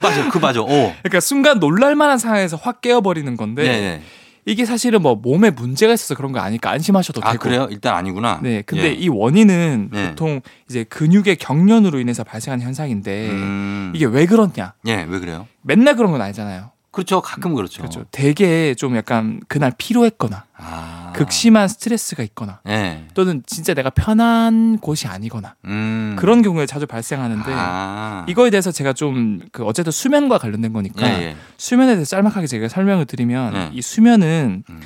[0.00, 0.60] 맞아, 그 맞아.
[0.60, 0.66] 어.
[0.66, 4.02] 그러니까 순간 놀랄 만한 상황에서 확 깨어 버리는 건데 네, 네.
[4.44, 7.68] 이게 사실은 뭐 몸에 문제가 있어서 그런 거 아니까 안심하셔도 아, 되고 그래요?
[7.70, 8.40] 일단 아니구나.
[8.42, 8.92] 네, 근데 예.
[8.92, 10.08] 이 원인은 네.
[10.10, 13.92] 보통 이제 근육의 경련으로 인해서 발생하는 현상인데 음.
[13.94, 14.74] 이게 왜 그러냐?
[14.86, 15.46] 예, 왜 그래요?
[15.62, 16.70] 맨날 그런 건 아니잖아요.
[16.90, 17.20] 그렇죠.
[17.20, 17.82] 가끔 그렇죠.
[17.82, 18.04] 그렇죠.
[18.10, 21.07] 되게 좀 약간 그날 피로했거나 아.
[21.18, 23.04] 극심한 스트레스가 있거나 예.
[23.14, 26.16] 또는 진짜 내가 편한 곳이 아니거나 음.
[26.18, 28.24] 그런 경우에 자주 발생하는데 아.
[28.28, 31.36] 이거에 대해서 제가 좀 그 어쨌든 수면과 관련된 거니까 예, 예.
[31.56, 33.70] 수면에 대해서 짤막하게 제가 설명을 드리면 네.
[33.72, 34.80] 이 수면은 음.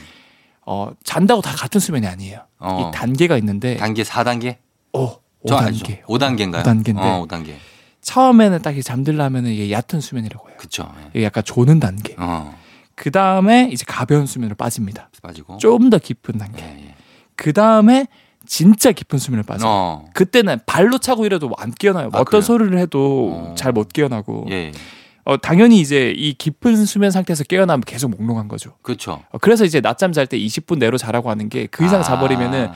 [0.64, 2.40] 어 잔다고 다 같은 수면이 아니에요.
[2.58, 2.90] 어.
[2.92, 4.56] 이 단계가 있는데 단계 4단계?
[4.92, 5.62] 오, 저 5단계.
[5.66, 5.84] 알죠.
[6.06, 6.62] 5단계인가요?
[6.62, 6.98] 5단계인데.
[6.98, 7.54] 어, 5단계.
[8.00, 10.58] 처음에는 딱 이렇게 잠들려면 이게 얕은 수면이라고 해요.
[11.14, 12.14] 이게 약간 조는 단계.
[12.18, 12.56] 어.
[12.94, 15.09] 그 다음에 이제 가벼운 수면으로 빠집니다.
[15.22, 15.57] 빠지고.
[15.59, 16.62] 좀 더 깊은 단계.
[16.62, 16.94] 예, 예.
[17.37, 18.07] 그 다음에
[18.46, 19.70] 진짜 깊은 수면을 빠져요.
[19.70, 20.05] 어.
[20.14, 22.07] 그때는 발로 차고 이래도 안 깨어나요.
[22.07, 22.40] 아, 어떤 그래요?
[22.42, 23.55] 소리를 해도 어.
[23.57, 24.46] 잘못 깨어나고.
[24.50, 24.72] 예, 예.
[25.24, 28.74] 어, 당연히 이제 이 깊은 수면 상태에서 깨어나면 계속 몽롱한 거죠.
[28.83, 29.22] 그렇죠.
[29.31, 32.70] 어, 그래서 이제 낮잠 잘 때 20분 내로 자라고 하는 게 그 이상 아, 자버리면은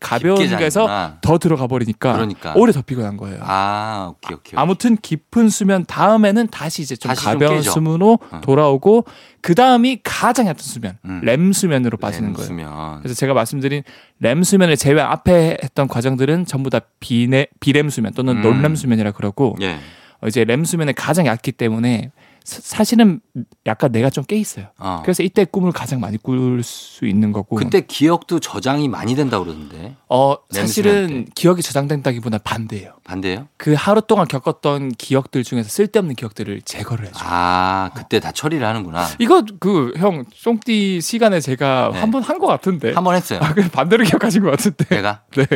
[0.00, 0.88] 가벼운 데서.
[1.20, 2.54] 더 들어가 버리니까 그러니까.
[2.56, 3.40] 오래 더 피곤한 거예요.
[3.42, 4.52] 아, 오케이, 오케이.
[4.56, 7.72] 아무튼 깊은 수면 다음에는 다시 이제 좀 다시 좀 가벼운 깨죠.
[7.72, 8.40] 수면으로 어.
[8.40, 9.04] 돌아오고
[9.40, 11.20] 그 다음이 가장 얕은 수면, 음.
[11.24, 12.46] 렘 수면으로 빠지는 렘 거예요.
[12.46, 12.98] 수면.
[13.00, 13.82] 그래서 제가 말씀드린
[14.20, 18.42] 렘 수면을 제외 앞에 했던 과정들은 전부 다 비레, 비렘 수면 또는 음.
[18.42, 19.78] 놀렘 수면이라 그러고 예.
[20.20, 22.10] 어, 이제 렘 수면은 가장 얕기 때문에
[22.48, 23.20] 사- 사실은
[23.66, 24.66] 약간 내가 좀 깨 있어요.
[24.78, 25.00] 어.
[25.04, 27.56] 그래서 이때 꿈을 가장 많이 꿀 수 있는 거고.
[27.56, 29.96] 그때 기억도 저장이 많이 된다고 그러던데.
[30.08, 31.30] 어 사실은 때.
[31.34, 32.97] 기억이 저장된다기보다 반대예요.
[33.08, 33.48] 반대예요?
[33.56, 37.18] 그 하루 동안 겪었던 기억들 중에서 쓸데없는 기억들을 제거를 해줘.
[37.18, 39.06] 요 아, 그때 다 처리를 하는구나.
[39.18, 42.00] 이거 그 형 쫑띠 시간에 제가 네.
[42.00, 42.92] 한번 한 것 같은데.
[42.92, 43.40] 한 번 했어요.
[43.42, 44.84] 아, 그 반대로 기억하신 것 같은데.
[44.94, 45.46] 내가 네.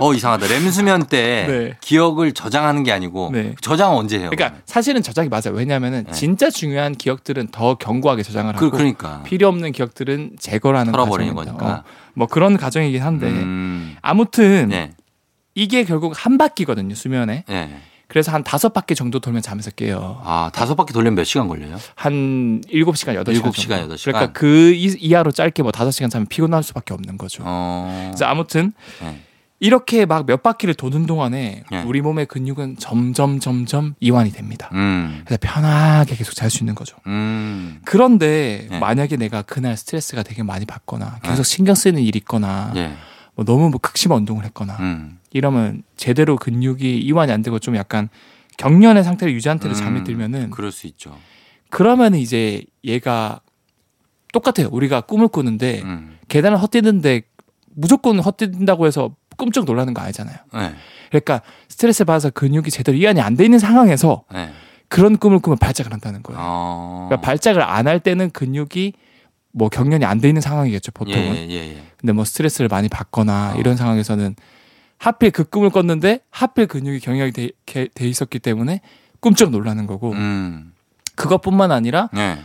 [0.00, 0.48] 어 이상하다.
[0.48, 1.76] 렘 수면 때 네.
[1.80, 3.54] 기억을 저장하는 게 아니고 네.
[3.60, 4.30] 저장 언제 해요?
[4.32, 5.52] 그러니까 사실은 저장이 맞아요.
[5.54, 6.12] 왜냐하면은 네.
[6.12, 10.90] 진짜 중요한 기억들은 더 견고하게 저장을 그, 하고 그 러니까 필요 없는 기억들은 제거를 하는
[10.92, 11.34] 털어버리는.
[11.34, 11.66] 거니까.
[11.66, 11.82] 어,
[12.14, 14.92] 뭐 그런 과정이긴 한데 음, 아무튼 네,
[15.56, 17.42] 이게 결국 한 바퀴거든요 수면에.
[17.48, 17.80] 네.
[18.08, 20.20] 그래서 한 다섯 바퀴 정도 돌면 잠에서 깨요.
[20.22, 21.76] 아 다섯 바퀴 돌려면 몇 시간 걸려요?
[21.96, 23.80] 한 일곱 시간 여덟 시간 일곱 시간.
[23.80, 24.12] 여덟 시간?
[24.12, 27.42] 그러니까 그 이- 이하로 짧게 뭐 다섯 시간 자면 피곤할 수밖에 없는 거죠.
[27.44, 29.22] 어, 그래서 아무튼 네.
[29.58, 31.82] 이렇게 막 몇 바퀴를 도는 동안에 네.
[31.84, 34.68] 우리 몸의 근육은 점점 점점 이완이 됩니다.
[34.74, 36.96] 음, 그래서 편하게 계속 잘 수 있는 거죠.
[37.06, 38.78] 음, 그런데 네.
[38.78, 42.92] 만약에 내가 그날 스트레스가 되게 많이 받거나 계속 신경 쓰이는 일이 있거나 예,
[43.34, 48.08] 뭐 너무 뭐 극심한 운동을 했거나 음, 이러면 제대로 근육이 이완이 안 되고 좀 약간
[48.56, 51.16] 경련의 상태를 유지한 채로 잠이 음, 들면은 그럴 수 있죠.
[51.70, 53.40] 그러면은 이제 얘가
[54.32, 54.68] 똑같아요.
[54.72, 57.22] 우리가 꿈을 꾸는데 음, 계단을 헛디는데
[57.74, 60.36] 무조건 헛디딘다고 해서 끔찍 놀라는 거 아니잖아요.
[60.54, 60.72] 네,
[61.10, 64.50] 그러니까 스트레스 받아서 근육이 제대로 이완이 안 돼 있는 상황에서 네.
[64.88, 66.40] 그런 꿈을 꾸면 발작을 한다는 거예요.
[66.42, 68.94] 어, 그러니까 발작을 안 할 때는 근육이
[69.52, 71.34] 뭐 경련이 안 돼 있는 상황이겠죠 보통은.
[71.36, 71.82] 예, 예, 예.
[71.98, 73.58] 근데 뭐 스트레스를 많이 받거나 어.
[73.58, 74.34] 이런 상황에서는
[74.98, 78.80] 하필 그 꿈을 꿨는데 하필 근육이 경련이 돼, 게- 돼 있었기 때문에
[79.20, 80.72] 꿈쩍 놀라는 거고 음,
[81.16, 82.38] 그것뿐만 아니라 네,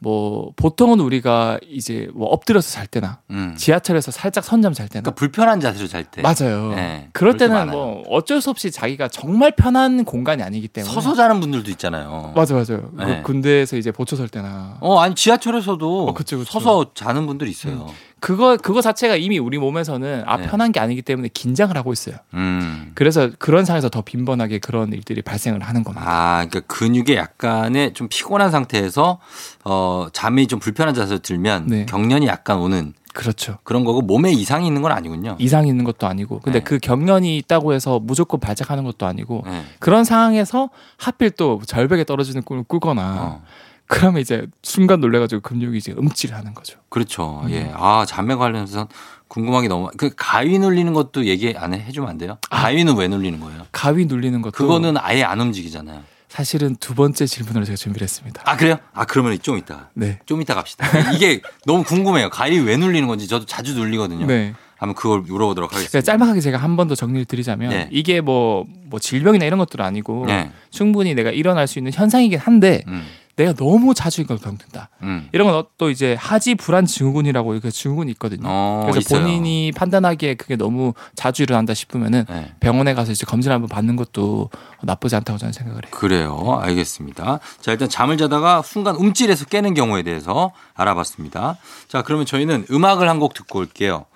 [0.00, 3.54] 뭐 보통은 우리가 이제 뭐 엎드려서 잘 때나 음.
[3.56, 6.20] 지하철에서 살짝 선잠 잘 때나 그러니까 불편한 자세로 잘 때.
[6.20, 6.74] 맞아요.
[6.74, 7.70] 네, 그럴 때 때는.
[7.70, 12.32] 뭐 어쩔 수 없이 자기가 정말 편한 공간이 아니기 때문에 서서 자는 분들도 있잖아요.
[12.34, 12.90] 맞아 맞아요.
[12.92, 13.04] 네.
[13.06, 16.50] 그 군대에서 이제 보초 설 때나 어, 아니 지하철에서도 어, 그쵸, 그쵸.
[16.50, 17.86] 서서 자는 분들이 있어요.
[18.24, 20.46] 그거 그거 자체가 이미 우리 몸에서는 아 네.
[20.46, 22.16] 편한 게 아니기 때문에 긴장을 하고 있어요.
[22.32, 22.92] 음.
[22.94, 26.06] 그래서 그런 상황에서 더 빈번하게 그런 일들이 발생을 하는 겁니다.
[26.08, 29.18] 아, 그러니까 근육에 약간의 좀 피곤한 상태에서
[29.62, 31.84] 어 잠이 좀 불편한 자세로 들면 네.
[31.84, 33.58] 경련이 약간 오는 그렇죠.
[33.62, 35.36] 그런 거고 몸에 이상이 있는 건 아니군요.
[35.38, 36.64] 이상이 있는 것도 아니고 근데 네.
[36.64, 39.64] 그 경련이 있다고 해서 무조건 발작하는 것도 아니고 네.
[39.80, 43.42] 그런 상황에서 하필 또 절벽에 떨어지는 꿈을 꾸거나 어.
[43.86, 46.78] 그러면 이제 순간 놀래가지고 근육이 이제 음질을 하는 거죠.
[46.88, 47.42] 그렇죠.
[47.44, 47.50] 음.
[47.50, 47.70] 예.
[47.74, 48.88] 아, 잠에 관련해서
[49.28, 52.38] 궁금한 게 너무 그 가위 눌리는 것도 얘기 안해 주면 안 돼요?
[52.50, 53.66] 가위는 왜 눌리는 거예요?
[53.72, 56.02] 가위 눌리는 것도 그거는 아예 안 움직이잖아요.
[56.28, 58.42] 사실은 두 번째 질문으로 제가 준비를 했습니다.
[58.44, 58.76] 아, 그래요?
[58.92, 59.88] 아, 그러면 좀 이따.
[59.94, 60.18] 네.
[60.26, 60.86] 좀 이따 갑시다.
[61.14, 62.28] 이게 너무 궁금해요.
[62.30, 64.26] 가위 왜 눌리는 건지 저도 자주 눌리거든요.
[64.26, 64.52] 네.
[64.76, 66.04] 한번 그걸 물어보도록 그러니까 하겠습니다.
[66.04, 67.88] 짤막하게 제가 한 번 더 정리를 드리자면 네.
[67.92, 70.50] 이게 뭐, 뭐 질병이나 이런 것들은 아니고 네.
[70.70, 73.04] 충분히 내가 일어날 수 있는 현상이긴 한데 음.
[73.36, 74.90] 내가 너무 자주 이걸 겪는다.
[75.02, 75.28] 음.
[75.32, 78.42] 이런 건 또 이제 하지 불안 증후군이라고 그 증후군이 있거든요.
[78.46, 79.20] 어, 그래서 있어요.
[79.22, 82.52] 본인이 판단하기에 그게 너무 자주 일어난다 싶으면은 네.
[82.60, 84.50] 병원에 가서 이제 검진 한번 받는 것도
[84.82, 85.90] 나쁘지 않다고 저는 생각을 해요.
[85.90, 86.58] 그래요.
[86.62, 87.40] 알겠습니다.
[87.60, 91.56] 자, 일단 잠을 자다가 순간 움찔해서 깨는 경우에 대해서 알아봤습니다.
[91.88, 94.06] 자, 그러면 저희는 음악을 한 곡 듣고 올게요.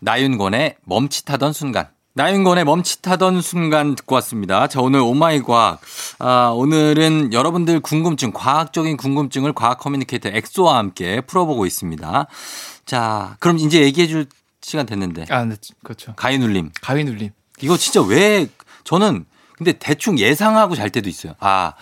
[0.00, 1.88] 나윤권의 멈칫하던 순간.
[2.16, 4.68] 나윤권의 멈칫하던 순간 듣고 왔습니다.
[4.68, 5.80] 자, 오늘 오마이 과학.
[6.20, 12.26] 아, 오늘은 여러분들 궁금증, 과학적인 궁금증을 과학 communicator 엑소와 함께 풀어보고 있습니다.
[12.86, 14.26] 자, 그럼 이제 얘기해 줄
[14.62, 15.26] 시간 됐는데.
[15.28, 16.14] 아, 네, 그렇죠.
[16.14, 16.70] 가위 눌림.
[16.80, 17.30] 가위 눌림.
[17.60, 18.46] 이거 진짜 왜
[18.84, 21.34] 저는 근데 대충 예상하고 잘 때도 있어요.
[21.38, 21.74] 아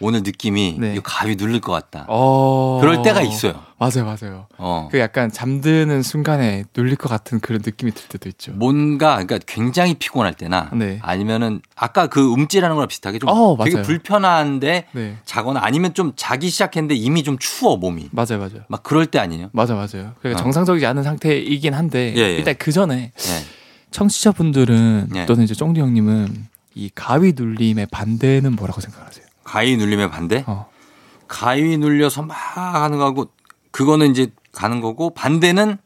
[0.00, 0.92] 오늘 느낌이 네.
[0.94, 2.06] 이거 가위 눌릴 것 같다.
[2.08, 2.78] 어.
[2.80, 3.62] 그럴 때가 있어요.
[3.80, 4.46] 맞아요, 맞아요.
[4.58, 4.90] 어.
[4.92, 8.52] 그 약간 잠드는 순간에 눌릴 것 같은 그런 느낌이 들 때도 있죠.
[8.52, 10.98] 뭔가 그러니까 굉장히 피곤할 때나 네.
[11.00, 13.86] 아니면은 아까 그 움찔하는 거랑 비슷하게 좀 어, 되게 맞아요.
[13.86, 15.16] 불편한데 네.
[15.24, 18.64] 자거나 아니면 좀 자기 시작했는데 이미 좀 추워 몸이 맞아요, 맞아요.
[18.68, 19.48] 막 그럴 때 아니에요?
[19.52, 20.12] 맞아, 맞아요.
[20.20, 20.36] 그러니까 어.
[20.36, 22.34] 정상적이지 않은 상태이긴 한데 예, 예.
[22.34, 23.44] 일단 그 전에 네.
[23.92, 25.24] 청취자분들은 예.
[25.24, 29.24] 또는 이제 쫑디 형님은 이 가위 눌림의 반대는 뭐라고 생각하세요?
[29.42, 30.44] 가위 눌림의 반대?
[30.46, 30.68] 어.
[31.28, 33.30] 가위 눌려서 막 하는 거하고
[33.70, 35.78] 그거는 이제 가는 거고 반대는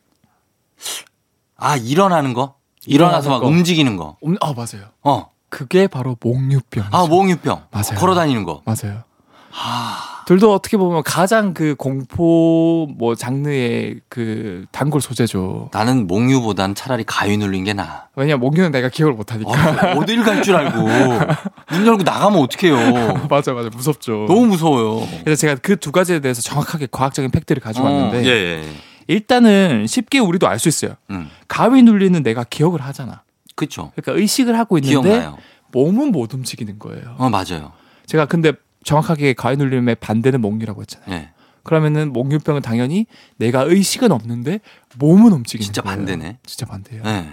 [1.56, 3.46] 아 일어나는 거 일어나서 막 거.
[3.46, 4.16] 움직이는 거.
[4.26, 4.90] 음, 아 맞아요.
[5.02, 5.30] 어.
[5.48, 6.88] 그게 바로 몽유병.
[6.90, 7.68] 아, 몽유병.
[7.70, 7.98] 맞아요.
[7.98, 8.62] 걸어 다니는 거.
[8.64, 9.04] 맞아요.
[9.52, 15.68] 아, 둘도 어떻게 보면 가장 그 공포 뭐 장르의 그 단골 소재죠.
[15.72, 18.04] 나는 몽유보단 차라리 가위 눌린 게 나아.
[18.16, 19.50] 왜냐 몽유는 내가 기억을 못 하니까.
[19.50, 20.80] 어, 어딜 갈 줄 알고.
[20.82, 23.26] 문 열고 나가면 어떡해요.
[23.28, 24.26] 맞아 맞아 무섭죠.
[24.28, 25.06] 너무 무서워요.
[25.24, 28.28] 그래서 제가 그 두 가지에 대해서 정확하게 과학적인 팩트를 가지고 왔는데 어, 예,
[28.62, 28.64] 예.
[29.06, 30.94] 일단은 쉽게 우리도 알 수 있어요.
[31.10, 31.28] 음.
[31.48, 33.22] 가위 눌리는 내가 기억을 하잖아.
[33.54, 33.92] 그쵸.
[33.94, 35.36] 그러니까 의식을 하고 있는데 기억나요.
[35.72, 37.14] 몸은 못 움직이는 거예요.
[37.18, 37.72] 어, 맞아요.
[38.06, 38.52] 제가 근데
[38.84, 41.10] 정확하게 가위 눌림의 반대는 몽유라고 했잖아요.
[41.14, 41.30] 예.
[41.62, 44.60] 그러면은 몽유병은 당연히 내가 의식은 없는데
[44.98, 45.96] 몸은 움직이는 진짜 거예요.
[45.96, 46.38] 반대네.
[46.44, 47.02] 진짜 반대예요.
[47.06, 47.28] 예.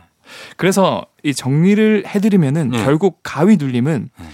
[0.55, 2.83] 그래서 이 정리를 해드리면은 네.
[2.83, 4.25] 결국 가위 눌림은 네.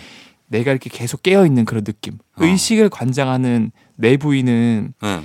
[0.50, 2.14] 내가 이렇게 계속 깨어 있는 그런 느낌.
[2.36, 2.44] 어.
[2.46, 5.22] 의식을 관장하는 내 부위는 예.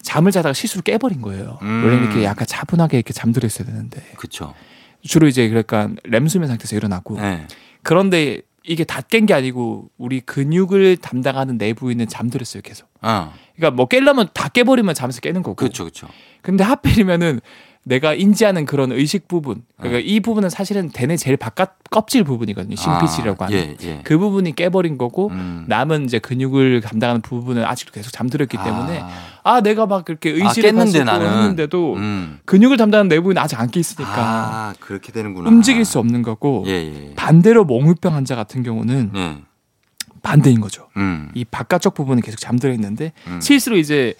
[0.00, 1.58] 잠을 자다가 실수로 깨버린 거예요.
[1.62, 1.84] 음.
[1.84, 4.54] 원래 이렇게 약간 차분하게 이렇게 잠들어 있어야 되는데 그쵸.
[5.02, 7.46] 주로 이제 그러니까 렘 수면 상태에서 일어나고 예.
[7.82, 12.88] 그런데 이게 다 깬 게 아니고 우리 근육을 담당하는 내 부위는 잠들었어요 계속.
[13.02, 13.32] 어.
[13.56, 15.54] 그러니까 뭐 깨려면 다 깨버리면 잠에서 깨는 거고.
[15.56, 16.08] 그쵸, 그쵸.
[16.42, 17.40] 근데 하필이면은
[17.86, 20.00] 내가 인지하는 그런 의식 부분, 그러니까 어.
[20.02, 22.76] 이 부분은 사실은 대뇌 제일 바깥 껍질 부분이거든요.
[22.76, 23.58] 심피질이라고 아, 하는.
[23.58, 24.00] 예, 예.
[24.04, 25.66] 그 부분이 깨버린 거고 음.
[25.68, 29.08] 남은 이제 근육을 담당하는 부분은 아직도 계속 잠들었기 때문에 아,
[29.42, 31.26] 아 내가 막 그렇게 의식을 깼는데 가지고 나는.
[31.26, 32.38] 했는데도 음.
[32.46, 35.50] 근육을 담당하는 내부는 아직 안 깨 있으니까 아, 그렇게 되는구나.
[35.50, 37.14] 움직일 수 없는 거고 예, 예.
[37.16, 39.36] 반대로 몽유병 환자 같은 경우는 예.
[40.22, 40.88] 반대인 거죠.
[40.96, 41.30] 음.
[41.34, 43.40] 이 바깥쪽 부분이 계속 잠들어 있는데 음.
[43.42, 44.14] 실수로 이제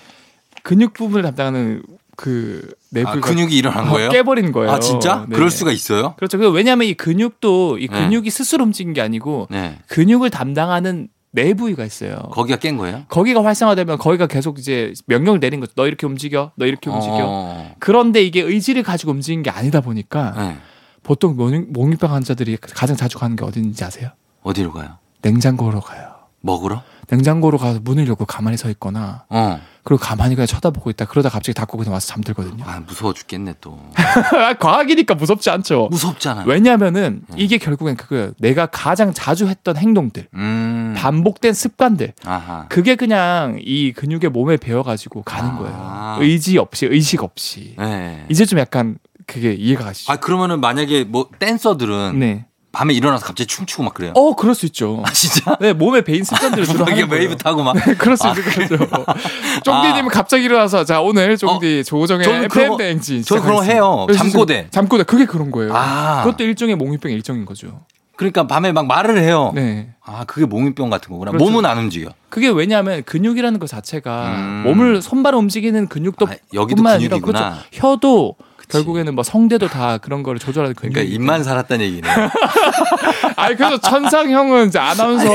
[0.62, 1.82] 근육 부분을 담당하는
[2.16, 4.10] 그 내부가 아, 근육이 일어난 거예요?
[4.10, 4.70] 깨버린 거예요.
[4.70, 5.26] 아, 진짜?
[5.28, 5.34] 네.
[5.36, 6.14] 그럴 수가 있어요?
[6.16, 6.38] 그렇죠.
[6.38, 8.00] 그 왜냐하면 이 근육도 이 네.
[8.08, 9.78] 근육이 스스로 움직인 게 아니고 네.
[9.88, 12.16] 근육을 담당하는 내부위가 있어요.
[12.32, 13.04] 거기가 깬 거예요?
[13.08, 15.72] 거기가 활성화되면 거기가 계속 이제 명령을 내린 거죠.
[15.74, 17.16] 너 이렇게 움직여, 너 이렇게 움직여.
[17.18, 17.74] 어.
[17.80, 20.56] 그런데 이게 의지를 가지고 움직인 게 아니다 보니까 네.
[21.02, 24.10] 보통 몽- 몽유병 환자들이 가장 자주 가는 게 어딘지 아세요?
[24.42, 24.98] 어디로 가요?
[25.22, 26.14] 냉장고로 가요.
[26.40, 26.82] 먹으러?
[27.10, 29.60] 냉장고로 가서 문을 열고 가만히 서 있거나 어.
[29.84, 31.04] 그리고 가만히 그냥 쳐다보고 있다.
[31.04, 32.64] 그러다 갑자기 닫고 그냥 와서 잠들거든요.
[32.66, 33.78] 아, 무서워 죽겠네 또.
[34.58, 35.88] 과학이니까 무섭지 않죠.
[35.90, 36.44] 무섭잖아.
[36.46, 38.32] 왜냐하면은 이게 결국엔 그거예요.
[38.38, 40.94] 내가 가장 자주 했던 행동들, 음.
[40.96, 42.66] 반복된 습관들, 아하.
[42.68, 45.58] 그게 그냥 이 근육의 몸에 배어가지고 가는 아.
[45.58, 46.16] 거예요.
[46.20, 47.74] 의지 없이, 의식 없이.
[47.78, 48.24] 네.
[48.30, 50.12] 이제 좀 약간 그게 이해가 가시죠.
[50.12, 52.46] 아, 그러면은 만약에 뭐 댄서들은 네.
[52.74, 54.12] 밤에 일어나서 갑자기 춤추고 막 그래요?
[54.14, 55.02] 어, 그럴 수 있죠.
[55.06, 55.56] 아, 진짜?
[55.60, 57.10] 네, 몸에 배인 습관들을 주로 이게 하는.
[57.16, 57.74] 웨이브 타고 막.
[57.74, 59.04] 네, 그럴 수 아, 있는 거죠.
[59.64, 63.62] 쫑디님은 갑자기 일어나서 자 오늘 쫑디 조우종의 저는 그런 FM 거- 대행진 저는 그런 거
[63.62, 64.06] 해요.
[64.10, 64.22] 시작하겠습니다.
[64.32, 64.66] 잠꼬대.
[64.70, 65.72] 잠꼬대 그게 그런 거예요.
[65.74, 66.22] 아.
[66.24, 67.80] 그것도 일종의 몽유병 일종인 거죠.
[68.16, 69.50] 그러니까 밤에 막 말을 해요.
[69.56, 69.88] 네.
[70.04, 71.32] 아, 그게 몽유병 같은 거구나.
[71.32, 71.44] 그렇죠.
[71.44, 72.10] 몸은 안 움직여.
[72.28, 74.62] 그게 왜냐하면 근육이라는 것 자체가 음.
[74.66, 77.50] 몸을 손발 움직이는 근육도 아, 여기도 뿐만 아니라 근육이구나.
[77.50, 77.64] 그렇죠.
[77.72, 78.36] 혀도
[78.68, 82.08] 결국에는 뭐 성대도 다 그런 거를 조절하는 그러니까 입만 살았다는 얘기네.
[83.36, 85.26] 아니 그래서 천상형은 이제 아나운서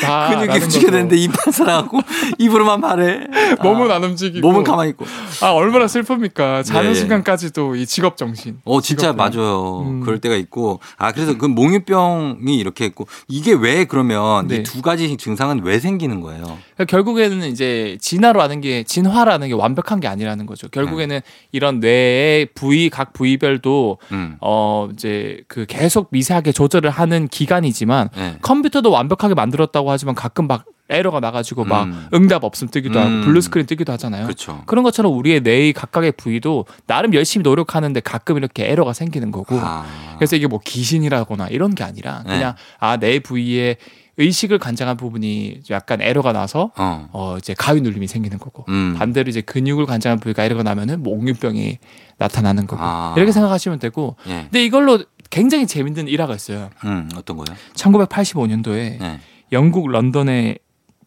[0.00, 0.80] 다 근육이 거죠.
[0.80, 2.00] 되는데 입만 살아갖고
[2.38, 3.20] 입으로만 말해.
[3.62, 5.04] 몸은 아, 안 움직이고 몸은 가만히 있고.
[5.42, 6.94] 아 얼마나 슬픕니까 자는 예, 예.
[6.94, 9.16] 순간까지도 이 직업 정신 어, 진짜 직업병.
[9.16, 9.80] 맞아요.
[9.86, 10.00] 음.
[10.00, 10.80] 그럴 때가 있고.
[10.96, 13.06] 아, 그래서 그 몽유병이 이렇게 있고.
[13.28, 14.56] 이게 왜 그러면 네.
[14.56, 16.42] 이두 가지 증상은 왜 생기는 거예요?
[16.42, 20.68] 그러니까 결국에는 이제 진화라는 게 진화라는 게 완벽한 게 아니라는 거죠.
[20.68, 21.20] 결국에는
[21.52, 24.36] 이런 뇌의 부위 각 부위별도 음.
[24.40, 28.36] 어 이제 그 계속 미세하게 조절을 하는 기간이지만 네.
[28.40, 32.06] 컴퓨터도 완벽하게 만들었다고 하지만 가끔 막 에러가 나가지고 막 음.
[32.14, 33.04] 응답 없음 뜨기도 음.
[33.04, 34.26] 하고 blue screen 뜨기도 하잖아요.
[34.26, 34.62] 그렇죠.
[34.66, 39.84] 그런 것처럼 우리의 뇌의 각각의 부위도 나름 열심히 노력하는데 가끔 이렇게 에러가 생기는 거고 아.
[40.18, 42.34] 그래서 이게 뭐 귀신이라거나 이런 게 아니라 네.
[42.34, 43.76] 그냥 아 뇌 부위에
[44.18, 47.08] 의식을 관장한 부분이 약간 에러가 나서 어.
[47.12, 48.94] 어 이제 가위 눌림이 생기는 거고 음.
[48.98, 51.78] 반대로 이제 근육을 관장한 부위가 에러가 나면은 뭐 몽유병이
[52.18, 53.14] 나타나는 거고 아.
[53.16, 54.42] 이렇게 생각하시면 되고 예.
[54.42, 56.68] 근데 이걸로 굉장히 재밌는 일화가 있어요.
[56.84, 57.46] 음, 어떤 거요?
[57.74, 59.20] 1985년도에 네.
[59.50, 60.58] 영국 런던의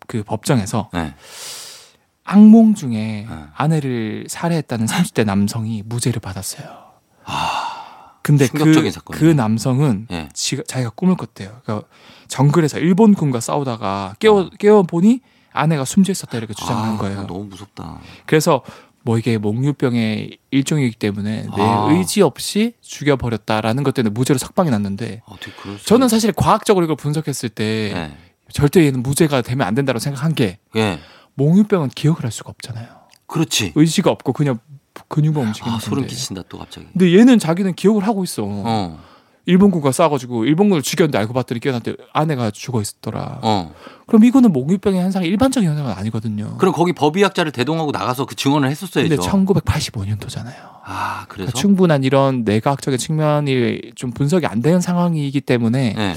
[0.07, 1.13] 그 법정에서 네.
[2.23, 3.35] 악몽 중에 네.
[3.55, 6.85] 아내를 살해했다는 30대 남성이 무죄를 받았어요.
[8.23, 9.19] 근데 그, 아, 충격적인 사건이네.
[9.19, 10.29] 그 남성은 예.
[10.33, 11.61] 지가, 자기가 꿈을 꿨대요.
[11.63, 11.87] 그러니까
[12.27, 15.21] 정글에서 일본군과 싸우다가 깨워, 깨워 보니
[15.51, 17.27] 아내가 숨져 있었다 이렇게 주장한 아, 거예요.
[17.27, 17.99] 너무 무섭다.
[18.25, 18.61] 그래서
[19.03, 21.87] 뭐 이게 몽유병의 일종이기 때문에 내 아.
[21.91, 25.21] 의지 없이 죽여버렸다라는 것 때문에 무죄로 석방이 났는데
[25.77, 28.17] 수 저는 사실 과학적으로 이걸 분석했을 때 예.
[28.51, 30.99] 절대 얘는 무죄가 되면 안 된다고 생각한 게 예.
[31.35, 32.87] 몽유병은 기억을 할 수가 없잖아요.
[33.27, 33.73] 그렇지.
[33.75, 34.59] 의지가 없고 그냥
[35.07, 36.07] 근육만 움직이는 아, 소름.
[36.07, 36.87] 끼친다 또 갑자기.
[36.91, 38.43] 근데 얘는 자기는 기억을 하고 있어.
[38.45, 38.99] 어.
[39.45, 43.39] 일본군과 싸가지고 일본군을 죽였는데 알고 봤더니 깨어났는데 아내가 죽어 있었더라.
[43.41, 43.73] 어.
[44.07, 46.57] 그럼 이거는 몽유병의 현상이 일반적인 현상은 아니거든요.
[46.57, 49.09] 그럼 거기 법의학자를 대동하고 나가서 그 증언을 했었어야죠.
[49.09, 50.55] 근데 1985년도잖아요.
[50.83, 56.15] 아, 그래서 그러니까 충분한 이런 내과학적인 측면이 좀 분석이 안 되는 상황이기 때문에 예.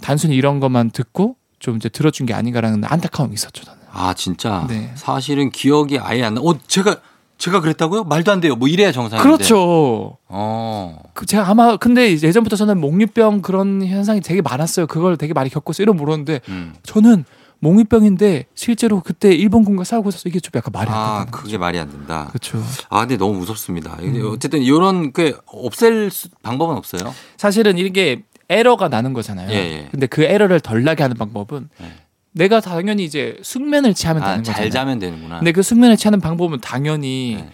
[0.00, 3.64] 단순히 이런 것만 듣고 좀 이제 들어준 게 아닌가라는 안타까움이 있었죠.
[3.64, 3.78] 저는.
[3.90, 4.66] 아, 진짜.
[4.68, 4.92] 네.
[4.96, 6.40] 사실은 기억이 아예 안 나.
[6.40, 7.00] 어, 제가
[7.38, 8.04] 제가 그랬다고요?
[8.04, 8.54] 말도 안 돼요.
[8.56, 9.22] 뭐 이래야 정상인데.
[9.22, 10.18] 그렇죠.
[10.28, 10.98] 어.
[11.14, 14.86] 그 제가 아마 근데 예전부터 저는 몽유병 그런 현상이 되게 많았어요.
[14.86, 15.82] 그걸 되게 많이 겪었어요.
[15.84, 16.74] 이런 물었는데 음.
[16.84, 17.24] 저는
[17.60, 21.78] 몽유병인데 실제로 그때 일본군과 싸우고 있어서 이게 좀 약간 말이 안 아, 된다는 그게 말이
[21.78, 22.26] 안 된다.
[22.28, 22.62] 그렇죠.
[22.90, 23.96] 아, 근데 너무 무섭습니다.
[24.00, 24.30] 음.
[24.32, 27.12] 어쨌든 이런 그 없앨 수- 방법은 없어요.
[27.36, 29.50] 사실은 이게 에러가 나는 거잖아요.
[29.50, 29.88] 예, 예.
[29.90, 31.86] 근데 그 에러를 덜 나게 하는 방법은 예.
[32.34, 34.70] 내가 당연히 이제 숙면을 취하면 아, 되는 잘 거잖아요.
[34.70, 35.38] 자면 되는구나.
[35.38, 37.48] 근데 그 숙면을 취하는 방법은 당연히 네.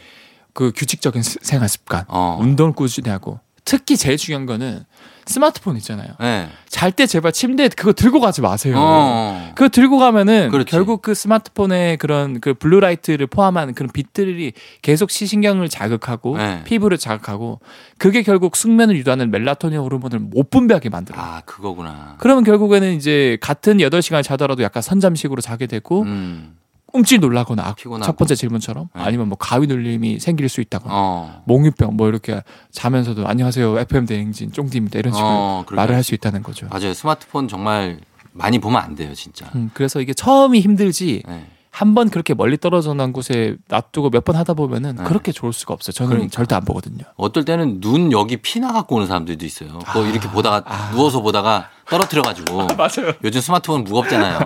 [0.54, 2.38] 그 규칙적인 스- 생활 습관, 어.
[2.40, 4.84] 운동을 꾸준히 하고 특히 제일 중요한 거는
[5.26, 6.08] 스마트폰 있잖아요.
[6.18, 6.48] 네.
[6.68, 8.74] 잘때 제발 침대에 그거 들고 가지 마세요.
[8.78, 9.52] 어.
[9.54, 10.70] 그거 들고 가면은 그렇지.
[10.70, 14.52] 결국 그 스마트폰의 그런 그 blue light를 포함한 그런 빛들이
[14.82, 16.62] 계속 시신경을 자극하고 네.
[16.64, 17.60] 피부를 자극하고
[17.98, 21.22] 그게 결국 숙면을 유도하는 멜라토닌 호르몬을 못 분비하게 만들어요.
[21.22, 22.16] 아, 그거구나.
[22.18, 26.59] 그러면 결국에는 이제 같은 8시간을 자더라도 약간 선잠식으로 자게 되고 음.
[26.92, 28.04] 움찔 놀라거나 아, 피곤하고.
[28.06, 29.02] 첫 번째 질문처럼 네.
[29.02, 31.42] 아니면 뭐 가위 눌림이 생길 수 있다거나 어.
[31.46, 35.64] 몽유병 뭐 이렇게 자면서도 안녕하세요 FM 대행진 쫑디입니다 이런 식으로 어.
[35.70, 36.66] 말을 할 수 있다는 거죠.
[36.70, 36.94] 맞아요.
[36.94, 38.00] 스마트폰 정말
[38.32, 39.46] 많이 보면 안 돼요, 진짜.
[39.54, 41.46] 음, 그래서 이게 처음이 힘들지 네.
[41.72, 45.04] 한 번 그렇게 멀리 떨어져 난 곳에 놔두고 몇 번 하다 보면은 네.
[45.04, 45.92] 그렇게 좋을 수가 없어요.
[45.92, 46.30] 저는 그러니까.
[46.32, 47.04] 절대 안 보거든요.
[47.16, 49.78] 어떨 때는 눈 여기 피 나 갖고 오는 사람들도 있어요.
[49.78, 50.90] 그거 이렇게 보다가 아.
[50.90, 53.12] 누워서 보다가 떨어뜨려 가지고 맞아요.
[53.24, 54.40] 요즘 스마트폰 무겁잖아요.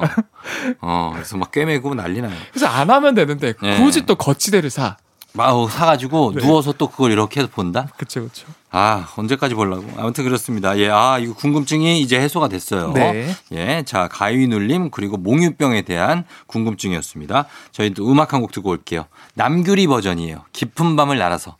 [0.80, 2.32] 어, 그래서 막 꿰매고 난리 나요.
[2.52, 3.76] 그래서 안 하면 되는데 네.
[3.78, 4.96] 굳이 또 거치대를 사.
[5.36, 6.42] 막 사가지고 네.
[6.46, 7.88] 누워서 또 그걸 이렇게 해서 본다?
[7.96, 8.46] 그렇죠, 그렇죠.
[8.70, 9.84] 아, 언제까지 보려고?
[9.96, 10.78] 아무튼 그렇습니다.
[10.78, 12.92] 예, 아, 이거 궁금증이 이제 해소가 됐어요.
[12.92, 13.34] 네.
[13.52, 17.46] 예, 자, 가위 눌림, 그리고 몽유병에 대한 궁금증이었습니다.
[17.72, 19.06] 저희 또 음악 한 곡 듣고 올게요.
[19.34, 20.44] 남규리 버전이에요.
[20.52, 21.56] 깊은 밤을 날아서.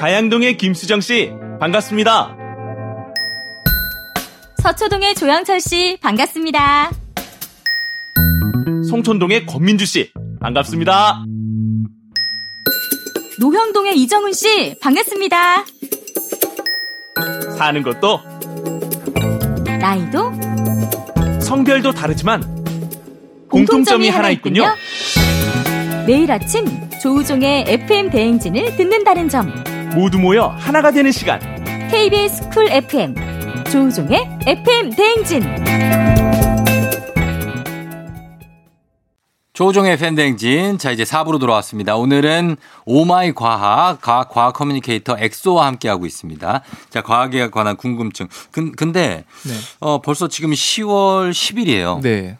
[0.00, 2.34] 가양동의 김수정 씨 반갑습니다.
[4.62, 6.90] 서초동의 조영철 씨 반갑습니다.
[8.88, 11.24] 송촌동의 권민주 씨 반갑습니다.
[13.40, 15.64] 노형동의 이정훈 씨 반갑습니다.
[17.56, 18.20] 사는 것도
[19.80, 22.42] 나이도 성별도 다르지만
[23.48, 24.66] 공통점이 하나 있군요.
[26.06, 26.66] 매일 아침
[27.00, 29.50] 조우종의 FM 대행진을 듣는다는 점.
[29.94, 31.40] 모두 모여 하나가 되는 시간.
[31.90, 33.14] KBS 쿨 FM
[33.72, 36.09] 조우종의 FM 대행진.
[39.60, 40.78] 조우종의 FM댕진.
[40.78, 41.94] 자, 이제 4부로 돌아왔습니다.
[41.94, 42.56] 오늘은
[42.86, 46.62] 오마이 과학, 과학, 과학 communicator 엑소와 함께하고 있습니다.
[46.88, 48.26] 자, 과학에 관한 궁금증.
[48.52, 49.54] 근, 근데, 네.
[49.80, 52.00] 어, 벌써 지금 10월 10일이에요.
[52.00, 52.38] 네.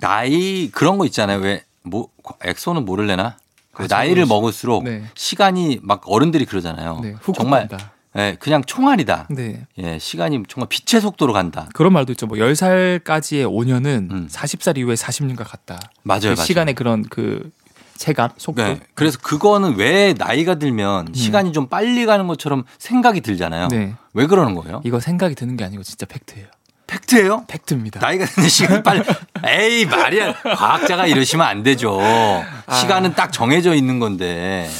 [0.00, 1.40] 나이, 그런 거 있잖아요.
[1.40, 2.08] 왜, 뭐,
[2.42, 3.36] 엑소는 모를래나?
[3.72, 5.04] 그 아, 나이를 저도 먹을수록 네.
[5.14, 7.00] 시간이 막 어른들이 그러잖아요.
[7.02, 7.92] 네, 정말 간다.
[8.16, 9.28] 예, 그냥 총알이다.
[9.30, 9.66] 네.
[9.78, 11.68] 예, 시간이 정말 빛의 속도로 간다.
[11.74, 12.26] 그런 말도 있죠.
[12.26, 14.28] 뭐 10살까지의 5년은 음.
[14.30, 15.78] 40살 이후에 40년과 같다.
[16.02, 16.44] 맞아요, 그 맞아요.
[16.44, 17.50] 시간의 그런 그
[17.96, 18.62] 체감, 속도.
[18.62, 18.80] 네.
[18.94, 23.68] 그래서 그거는 왜 나이가 들면 시간이 좀 빨리 가는 것처럼 생각이 들잖아요.
[23.68, 23.94] 네.
[24.14, 24.80] 왜 그러는 거예요?
[24.84, 26.46] 이거 생각이 드는 게 아니고 진짜 fact예요.
[26.86, 27.44] fact예요?
[27.48, 28.00] fact입니다.
[28.00, 29.02] 나이가 드는 시간이 빨리
[29.44, 31.98] 에이 말이야 과학자가 이러시면 안 되죠.
[32.00, 32.74] 아.
[32.74, 34.70] 시간은 딱 정해져 있는 건데.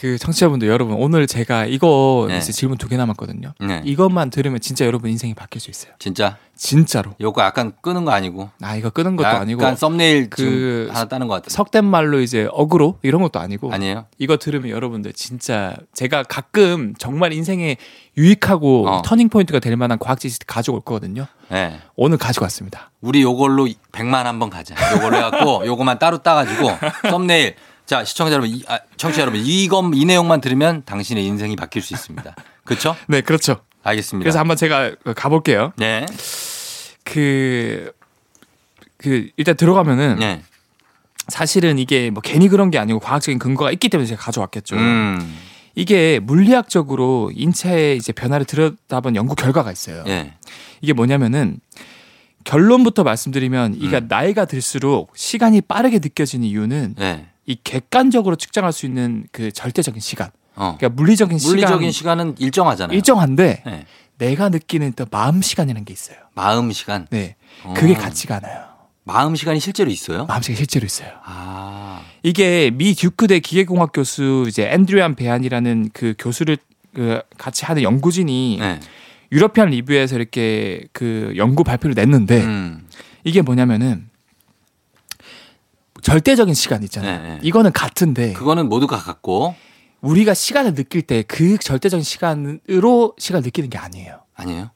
[0.00, 2.38] 그 청취자분들 여러분 오늘 제가 이거 네.
[2.38, 3.52] 이제 질문 두 개 남았거든요.
[3.60, 3.82] 네.
[3.84, 5.92] 이것만 들으면 진짜 여러분 인생이 바뀔 수 있어요.
[5.98, 7.14] 진짜 진짜로.
[7.20, 11.28] 요거 약간 끄는 거 아니고 아 이거 끄는 것도 약간 아니고 썸네일 그그 하나 따는
[11.28, 11.50] 것 같아요.
[11.50, 14.06] 속된 말로 이제 어그로 이런 것도 아니고 아니에요?
[14.18, 17.76] 이거 들으면 여러분들 진짜 제가 가끔 정말 인생에
[18.16, 19.02] 유익하고 어.
[19.04, 21.26] 터닝 포인트가 될 만한 과학 지식 가져올 거거든요.
[21.50, 21.78] 네.
[21.94, 22.90] 오늘 가지고 왔습니다.
[23.02, 24.74] 우리 요걸로 100만 한번 가자.
[24.96, 26.70] 요걸로 해갖고 요거만 따로 따가지고
[27.10, 27.54] 썸네일.
[27.90, 31.92] 자 시청자 여러분, 이, 아, 청취자 여러분 이거 이 내용만 들으면 당신의 인생이 바뀔 수
[31.92, 32.36] 있습니다.
[32.62, 32.94] 그렇죠?
[33.08, 33.62] 네, 그렇죠.
[33.82, 34.22] 알겠습니다.
[34.22, 35.72] 그래서 한번 제가 가볼게요.
[35.76, 36.06] 네.
[37.02, 37.90] 그,
[38.96, 40.40] 그, 일단 들어가면은 네.
[41.26, 44.76] 사실은 이게 뭐 괜히 그런 게 아니고 과학적인 근거가 있기 때문에 제가 가져왔겠죠.
[44.76, 45.38] 음.
[45.74, 50.04] 이게 물리학적으로 인체의 이제 변화를 들여다본 연구 결과가 있어요.
[50.06, 50.34] 예.
[50.80, 51.58] 이게 뭐냐면은
[52.44, 54.06] 결론부터 말씀드리면 이가 음.
[54.08, 57.29] 나이가 들수록 시간이 빠르게 느껴지는 이유는 예.
[57.46, 60.30] 이 객관적으로 측정할 수 있는 그 절대적인 시간.
[60.56, 60.76] 어.
[60.78, 62.94] 그러니까 물리적인, 물리적인 시간 시간은 일정하잖아요.
[62.94, 63.86] 일정한데 네.
[64.18, 66.18] 내가 느끼는 또 마음 시간이라는 게 있어요.
[66.34, 67.06] 마음 시간.
[67.10, 67.36] 네.
[67.64, 67.74] 어.
[67.76, 68.70] 그게 같지가 않아요.
[69.04, 70.26] 마음 시간이 실제로 있어요?
[70.26, 71.08] 마음 시간이 실제로 있어요.
[71.24, 72.02] 아.
[72.22, 76.58] 이게 미 듀크대 기계공학 교수 이제 앤드류안 베안이라는 그 교수를
[76.94, 78.80] 그 같이 하는 연구진이 네.
[79.32, 82.86] 유러피안 리뷰에서 이렇게 그 연구 발표를 냈는데 음.
[83.24, 84.09] 이게 뭐냐면은
[86.10, 87.22] 절대적인 시간 있잖아요.
[87.22, 87.38] 네, 네.
[87.42, 89.54] 이거는 같은데 그거는 모두가 같고
[90.00, 94.18] 우리가 시간을 느낄 때 그 절대적인 시간으로 시간을 느끼는 게 아니에요.
[94.34, 94.70] 아니에요?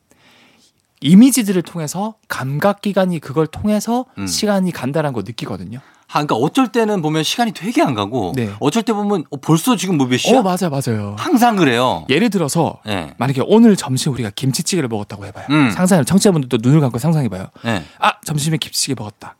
[1.00, 4.26] 이미지들을 통해서 감각 기관이 그걸 통해서 음.
[4.28, 5.80] 시간이 간다는 걸 느끼거든요.
[6.06, 8.50] 아, 그러니까 어쩔 때는 보면 시간이 되게 안 가고 네.
[8.60, 10.38] 어쩔 때 보면 어, 벌써 지금 뭐 몇 시야?
[10.38, 11.16] 어 맞아 맞아요.
[11.18, 12.06] 항상 그래요.
[12.10, 13.12] 예를 들어서 예.
[13.18, 15.46] 만약에 오늘 점심 우리가 김치찌개를 먹었다고 해봐요.
[15.50, 15.70] 음.
[15.72, 17.48] 상상을 청취자분들도 눈을 감고 상상해봐요.
[17.66, 17.82] 예.
[17.98, 19.34] 아 점심에 김치찌개 먹었다.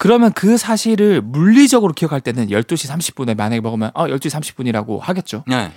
[0.00, 5.44] 그러면 그 사실을 물리적으로 기억할 때는 12시 30분에 만약에 먹으면 어 12시 30분이라고 하겠죠.
[5.50, 5.70] 예.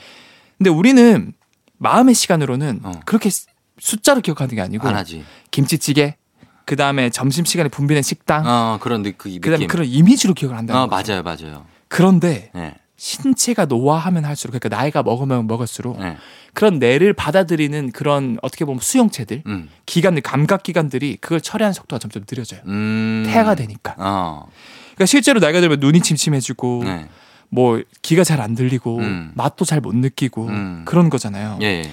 [0.58, 1.34] 근데 우리는
[1.78, 2.92] 마음의 시간으로는 어.
[3.06, 3.48] 그렇게 수-
[3.80, 5.26] 숫자로 기억하는 게 아니고 안 하지.
[5.52, 6.16] 김치찌개
[6.64, 9.42] 그 다음에 점심 시간에 분비된 식당 어, 그런 느- 그 느낌.
[9.42, 11.22] 그 다음에 그런 이미지로 기억을 한다는 어, 거죠.
[11.22, 11.24] 맞아요.
[11.24, 11.66] 맞아요.
[11.90, 12.76] 그런데 예.
[13.04, 16.16] 신체가 노화하면 할수록 그러니까 나이가 먹으면 먹을수록 예.
[16.54, 19.68] 그런 뇌를 받아들이는 그런 어떻게 보면 수용체들 음.
[19.86, 22.62] 기관들 감각 기관들이 그걸 처리하는 속도가 점점 느려져요.
[22.66, 23.26] 음.
[23.28, 23.96] 폐가 되니까.
[23.98, 24.48] 어.
[24.96, 27.10] 그러니까 실제로 나이가 들면 눈이 침침해지고 네.
[27.50, 29.32] 뭐 귀가 잘 안 들리고 음.
[29.36, 30.84] 맛도 잘 못 느끼고 음.
[30.86, 31.60] 그런 거잖아요.
[31.62, 31.66] 예.
[31.66, 31.92] 예.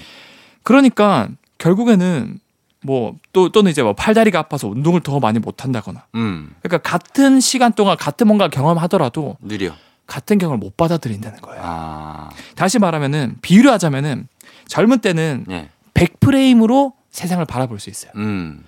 [0.63, 2.39] 그러니까 결국에는
[2.83, 6.05] 뭐또 또는 이제 뭐 팔다리가 아파서 운동을 더 많이 못 한다거나.
[6.15, 6.51] 음.
[6.63, 9.73] 그러니까 같은 시간 동안 같은 뭔가 경험하더라도 느려.
[10.11, 11.63] 같은 경험을 못 받아들인다는 거예요.
[11.65, 12.31] 아.
[12.57, 14.27] 다시 말하면은 비유를 하자면은
[14.67, 15.69] 젊은 때는 예.
[15.95, 18.11] 100프레임으로 세상을 바라볼 수 있어요.
[18.17, 18.65] 음.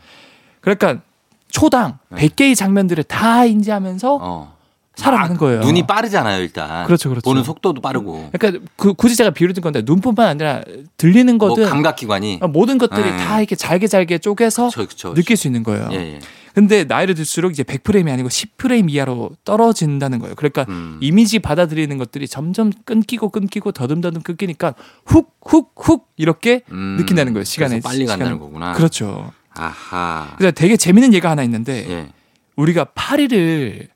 [0.60, 1.00] 그러니까
[1.48, 2.28] 초당 네.
[2.28, 4.56] 100개의 장면들을 다 인지하면서 어.
[4.94, 5.60] 살아가는 거예요.
[5.62, 6.86] 눈이 빠르잖아요, 일단.
[6.86, 7.24] 그렇죠, 그렇죠.
[7.24, 8.30] 보는 속도도 빠르고.
[8.32, 10.62] 그러니까 그 굳이 제가 비유를 든 건데 눈뿐만 아니라
[10.96, 13.16] 들리는 뭐 거든 감각 기관이 어, 모든 것들이 네.
[13.16, 15.88] 다 이렇게 잘게 잘게 쪼개서 그쵸, 그쵸, 느낄 수 있는 거예요.
[15.90, 16.20] 예, 예.
[16.54, 20.34] 근데 나이를 들수록 이제 100프레임이 아니고 10프레임 이하로 떨어진다는 거예요.
[20.34, 20.98] 그러니까 음.
[21.00, 24.74] 이미지 받아들이는 것들이 점점 끊기고 끊기고 더듬더듬 끊기니까
[25.06, 26.96] 훅 훅 훅 이렇게 음.
[26.98, 27.44] 느낀다는 거예요.
[27.44, 28.38] 시간에 빨리 간다는 시간을.
[28.38, 28.72] 거구나.
[28.74, 29.32] 그렇죠.
[29.54, 30.34] 아하.
[30.36, 32.12] 그래서 되게 재밌는 예가 하나 있는데 예.
[32.56, 33.88] 우리가 파리를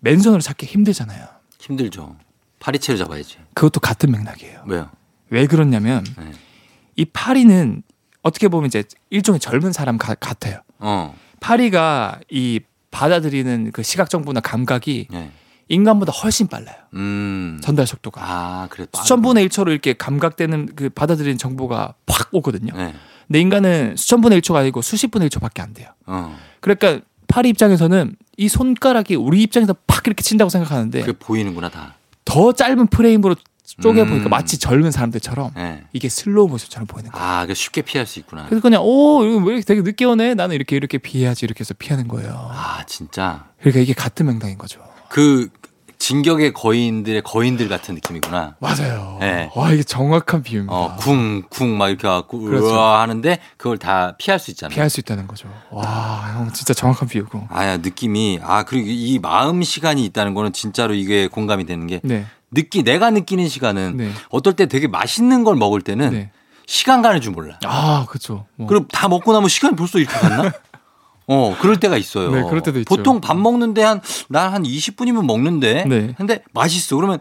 [0.00, 1.26] 맨손으로 잡기 힘들잖아요.
[1.58, 2.16] 힘들죠.
[2.60, 3.38] 파리채로 잡아야지.
[3.54, 4.64] 그것도 같은 맥락이에요.
[4.66, 4.90] 왜요?
[5.30, 6.32] 왜 그러냐면 네.
[6.96, 7.82] 이 파리는
[8.22, 10.60] 어떻게 보면 이제 일종의 젊은 사람 가- 같아요.
[10.78, 11.14] 어.
[11.44, 15.30] 파리가 이 받아들이는 그 시각 정보나 감각이 예.
[15.68, 16.76] 인간보다 훨씬 빨라요.
[16.94, 17.58] 음.
[17.62, 18.20] 전달 속도가.
[18.24, 18.86] 아, 그래.
[18.94, 22.72] 수천 분의 1초로 이렇게 감각되는 그 받아들이는 정보가 팍 오거든요.
[22.74, 22.94] 네.
[23.26, 25.88] 근데 인간은 수천 분의 1초가 아니고 수십 분의 1초밖에 안 돼요.
[26.06, 26.34] 어.
[26.60, 31.94] 그러니까 파리 입장에서는 이 손가락이 우리 입장에서 팍 이렇게 친다고 생각하는데 그게 보이는구나 다.
[32.24, 33.36] 더 짧은 프레임으로
[33.80, 34.08] 쪼개 음.
[34.08, 35.84] 보니까 마치 젊은 사람들처럼 예.
[35.92, 37.26] 이게 슬로우 모션처럼 보이는 거예요.
[37.26, 38.46] 아, 그 쉽게 피할 수 있구나.
[38.46, 41.74] 그래서 그냥 오 이거 왜 이렇게 되게 늦게 오네 나는 이렇게 이렇게 피해야지 이렇게 해서
[41.78, 42.50] 피하는 거예요.
[42.52, 43.46] 아, 진짜.
[43.60, 44.80] 그러니까 이게 같은 맥락인 거죠.
[45.08, 45.48] 그
[45.98, 48.56] 진격의 거인들의 거인들 같은 느낌이구나.
[48.60, 49.16] 맞아요.
[49.20, 49.50] 네.
[49.54, 50.74] 와 이게 정확한 비유입니다.
[50.74, 52.74] 어, 쿵, 쿵, 막 이렇게 하고, 그렇죠.
[52.74, 54.74] 으아 하는데, 그걸 다 피할 수 있잖아요.
[54.74, 55.48] 피할 수 있다는 거죠.
[55.70, 57.46] 와, 형 진짜 정확한 비유고.
[57.48, 62.00] 아, 야, 느낌이, 아, 그리고 이 마음 시간이 있다는 거는 진짜로 이게 공감이 되는 게,
[62.04, 62.26] 네.
[62.54, 64.10] 느끼 내가 느끼는 시간은 네.
[64.30, 66.30] 어떨 때 되게 맛있는 걸 먹을 때는 네.
[66.66, 67.58] 시간 가는 줄 몰라.
[67.64, 68.46] 아, 그렇죠.
[68.56, 68.66] 뭐.
[68.66, 70.52] 그럼 다 먹고 나면 시간이 벌써 이렇게 갔나?
[71.26, 72.30] 어, 그럴 때가 있어요.
[72.30, 72.94] 네, 그럴 때도 있죠.
[72.94, 75.84] 보통 밥 먹는데 한, 난한 20분이면 먹는데.
[75.84, 76.14] 네.
[76.16, 76.96] 근데 맛있어.
[76.96, 77.18] 그러면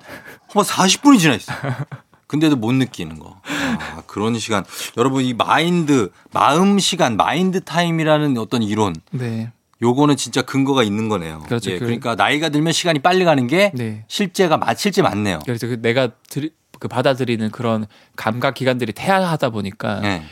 [0.50, 1.54] 한 40분이 지나 있어.
[2.28, 3.40] 근데도 못 느끼는 거.
[3.46, 4.66] 아, 그런 시간.
[4.98, 8.96] 여러분, 이 마인드, 마음 시간, 마인드 타임이라는 어떤 이론.
[9.12, 9.52] 네.
[9.84, 11.44] 요거는 진짜 근거가 있는 거네요.
[11.46, 11.70] 그렇죠.
[11.72, 14.06] 예, 그- 그러니까 나이가 들면 시간이 빨리 가는 게 네.
[14.08, 15.40] 실제가, 맞- 실제 맞네요.
[15.46, 20.24] 그래서 그 내가 들, 그 받아들이는 그런 감각 기관들이 태아하다 보니까 예.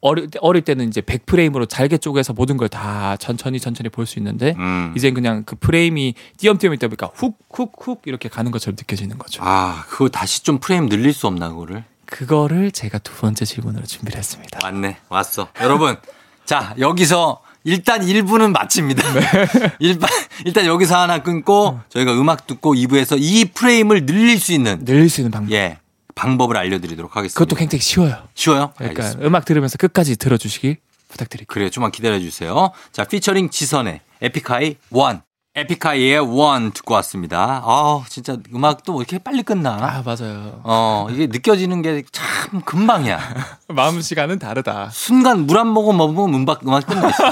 [0.00, 4.18] 어릴, 때- 어릴 때는 이제 100프레임으로 잘게 쪼개서 모든 걸 다 천천히 천천히 볼 수
[4.18, 4.92] 있는데 음.
[4.96, 9.42] 이젠 그냥 그 프레임이 띄엄띄엄 있다 보니까 훅 훅 훅 이렇게 가는 것처럼 느껴지는 거죠.
[9.44, 11.84] 아, 그거 다시 좀 프레임 늘릴 수 없나, 그거를?
[12.06, 14.58] 그거를 제가 두 번째 질문으로 준비를 했습니다.
[14.62, 14.98] 왔네.
[15.08, 15.48] 왔어.
[15.60, 15.96] 여러분.
[16.46, 19.02] 자, 여기서 일단 1부는 마칩니다.
[19.80, 20.08] 일단,
[20.44, 25.20] 일단 여기서 하나 끊고 저희가 음악 듣고 2부에서 이 프레임을 늘릴 수 있는 늘릴 수
[25.20, 25.52] 있는 방법.
[25.52, 25.78] 예.
[26.14, 27.38] 방법을 알려드리도록 하겠습니다.
[27.38, 28.16] 그것도 굉장히 쉬워요.
[28.34, 28.72] 쉬워요?
[28.76, 29.26] 그러니까 알겠습니다.
[29.26, 30.76] 음악 들으면서 끝까지 들어주시길
[31.08, 31.46] 부탁드릴게요.
[31.52, 31.70] 그래요.
[31.70, 32.72] 좀만 기다려주세요.
[32.92, 35.22] 자, 피처링 지선의 에픽하이 원.
[35.58, 37.62] 에픽하이의 원 듣고 왔습니다.
[37.64, 39.72] 아 진짜 음악도 뭐 이렇게 빨리 끝나.
[39.80, 40.60] 아 맞아요.
[40.64, 43.18] 어, 이게 느껴지는 게 참 금방이야.
[43.68, 44.88] 마음 시간은 다르다.
[44.92, 47.24] 순간 물 한 모금 먹으면 음악, 음악 끝나 있어.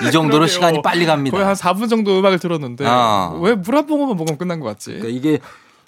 [0.06, 0.46] 이 정도로 그러게요.
[0.48, 1.36] 시간이 빨리 갑니다.
[1.36, 3.38] 거의 한 4분 정도 음악을 들었는데 어.
[3.40, 4.90] 왜물 한 모금만 먹으면 끝난 것 같지?
[4.92, 5.38] 그러니까 이게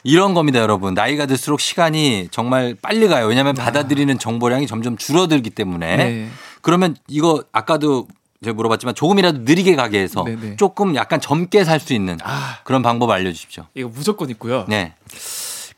[0.05, 0.95] 이런 겁니다, 여러분.
[0.95, 3.27] 나이가 들수록 시간이 정말 빨리 가요.
[3.27, 5.93] 왜냐하면 받아들이는 정보량이 점점 줄어들기 때문에.
[5.93, 5.97] 아.
[5.97, 6.29] 네.
[6.63, 8.07] 그러면 이거 아까도
[8.45, 10.57] 제가 물어봤지만 조금이라도 느리게 가게 해서 네네.
[10.57, 13.67] 조금 약간 젊게 살 수 있는 아 그런 방법 알려주십시오.
[13.75, 14.65] 이거 무조건 있고요.
[14.69, 14.95] 네.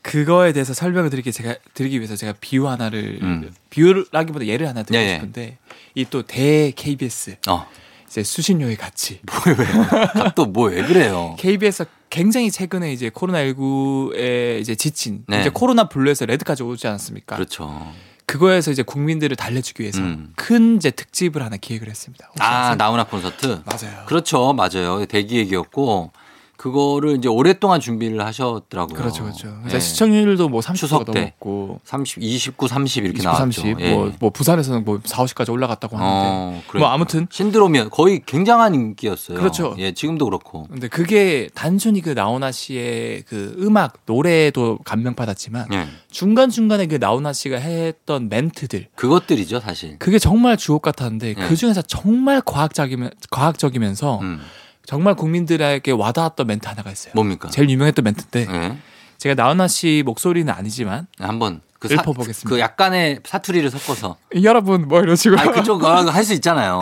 [0.01, 3.51] 그거에 대해서 설명을 드리기 제가 드리기 위해서 제가 비유 하나를 음.
[3.69, 5.13] 비유라기보다 예를 하나 드리고 예, 예.
[5.15, 5.57] 싶은데
[5.95, 7.67] 이 또 대 KBS 어.
[8.07, 9.19] 이제 수신료의 가치.
[10.35, 11.35] 또뭐 왜 그래요?
[11.37, 15.41] KBS 굉장히 최근에 이제 코로나19에 이제 지친 네.
[15.41, 17.35] 이제 코로나 블루에서 레드까지 오지 않았습니까?
[17.35, 17.93] 그렇죠.
[18.29, 20.33] 그거에서 이제 국민들을 달래주기 위해서 음.
[20.35, 22.29] 큰 이제 특집을 하나 기획을 했습니다.
[22.39, 22.75] 아, 아세요?
[22.75, 23.63] 나훈아 콘서트?
[23.65, 24.05] 맞아요.
[24.05, 24.53] 그렇죠.
[24.53, 25.03] 맞아요.
[25.07, 26.11] 대기획이었고
[26.59, 28.97] 그거를 이제 오랫동안 준비를 하셨더라고요.
[28.97, 29.47] 그렇죠, 그렇죠.
[29.47, 29.69] 예.
[29.69, 31.19] 그래서 시청률도 뭐 30%가 추석 때.
[31.19, 33.61] 넘었고 30, 29, 30 이렇게 29, 나왔죠.
[33.61, 33.93] 30, 예.
[33.93, 36.81] 뭐, 뭐 부산에서는 뭐 4, 50까지 올라갔다고 하는데 어, 그래.
[36.81, 39.37] 뭐 아무튼 신드롬이 거의 굉장한 인기였어요.
[39.37, 39.73] 그렇죠.
[39.77, 40.67] 예, 지금도 그렇고.
[40.69, 45.87] 근데 그게 단순히 그 나훈아 씨의 그 음악 노래도 감명 받았지만 예.
[46.11, 49.97] 중간 중간에 그 나훈아 씨가 했던 멘트들 그것들이죠, 사실.
[49.97, 51.47] 그게 정말 주옥 같았는데 네.
[51.47, 54.41] 그 중에서 정말 과학적이면 과학적이면서 음.
[54.89, 57.11] 정말 국민들에게 와닿았던 멘트 하나가 있어요.
[57.13, 57.47] 뭡니까?
[57.49, 58.77] 제일 유명했던 멘트인데 예.
[59.19, 62.49] 제가 나훈아 씨 목소리는 아니지만 한번 그, 읊어보겠습니다.
[62.49, 64.15] 그 약간의 사투리를 섞어서.
[64.41, 66.79] 여러분 뭐 이러시고 아, 그쪽 할 수 있잖아요.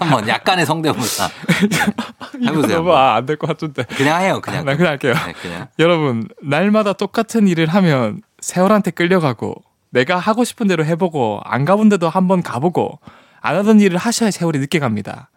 [0.00, 0.28] 한번.
[0.28, 1.30] 약간의 성대모사.
[2.40, 2.46] 네.
[2.48, 2.76] 해보세요.
[2.80, 4.66] 너무 아, 안될 것 같은데 그냥 해요, 그냥.
[4.66, 5.14] 나 그냥 할게요.
[5.26, 5.68] 네, 그냥.
[5.78, 9.54] 여러분 날마다 똑같은 일을 하면 세월한테 끌려가고
[9.88, 12.98] 내가 하고 싶은 대로 해보고 안 가본 데도 한번 가보고
[13.40, 15.30] 안 하던 일을 하셔야 세월이 늦게 갑니다.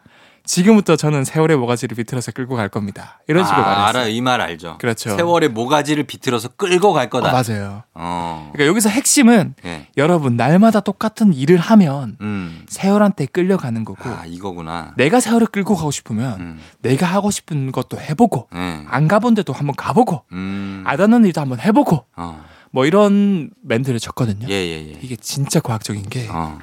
[0.48, 3.20] 지금부터 저는 세월의 모가지를 비틀어서 끌고 갈 겁니다.
[3.28, 3.88] 이런 식으로 아, 말했어요.
[3.88, 4.08] 알아요.
[4.14, 4.78] 이말 알죠.
[4.80, 5.16] 그렇죠.
[5.16, 7.32] 세월의 모가지를 비틀어서 끌고 갈 어, 거다.
[7.32, 7.84] 맞아요.
[7.93, 8.50] 어.
[8.54, 9.88] 그러니까 여기서 핵심은 예.
[9.98, 12.64] 여러분 날마다 똑같은 일을 하면 음.
[12.68, 14.93] 세월한테 끌려가는 거고 아, 이거구나.
[14.95, 16.60] 내가 세월을 끌고 가고 싶으면 음.
[16.82, 18.86] 내가 하고 싶은 것도 해보고 예.
[18.88, 20.84] 안 가본 데도 한번 가보고 음.
[20.86, 22.43] 안 하는 일도 한번 해보고 어.
[22.72, 24.48] 뭐 이런 멘트를 쳤거든요.
[24.50, 25.00] 예, 예, 예.
[25.02, 26.58] 이게 진짜 과학적인 게 어.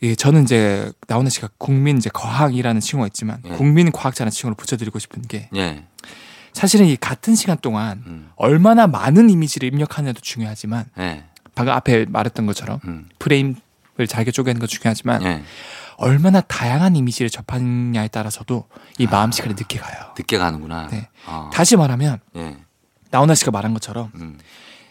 [0.00, 3.50] 이게 저는 이제 나훈아 씨가 국민 이제 거항이라는 칭호가 있지만 예.
[3.50, 5.84] 국민 과학자라는 칭호를 붙여드리고 싶은 게 예.
[6.52, 8.30] 사실은 이 같은 시간 동안 음.
[8.36, 11.24] 얼마나 많은 이미지를 입력하느냐도 중요하지만 예.
[11.54, 13.08] 방금 앞에 말했던 것처럼 음.
[13.18, 13.56] 프레임을
[14.08, 15.42] 잘게 쪼개는 거 중요하지만 예.
[15.96, 18.64] 얼마나 다양한 이미지를 접하느냐에 따라서도
[18.96, 20.14] 이 마음 시간이 늦게 가요.
[20.16, 20.88] 늦게 가는구나.
[20.88, 21.08] 네.
[21.26, 21.50] 어.
[21.52, 22.56] 다시 말하면 예.
[23.10, 24.38] 나훈아 씨가 말한 것처럼 음.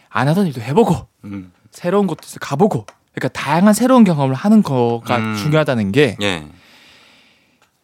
[0.08, 1.52] 안 하던 일도 해보고 음.
[1.72, 2.86] 새로운 곳에서 가보고
[3.20, 5.36] 그러니까 다양한 새로운 경험을 하는 거가 음.
[5.36, 6.46] 중요하다는 게 예.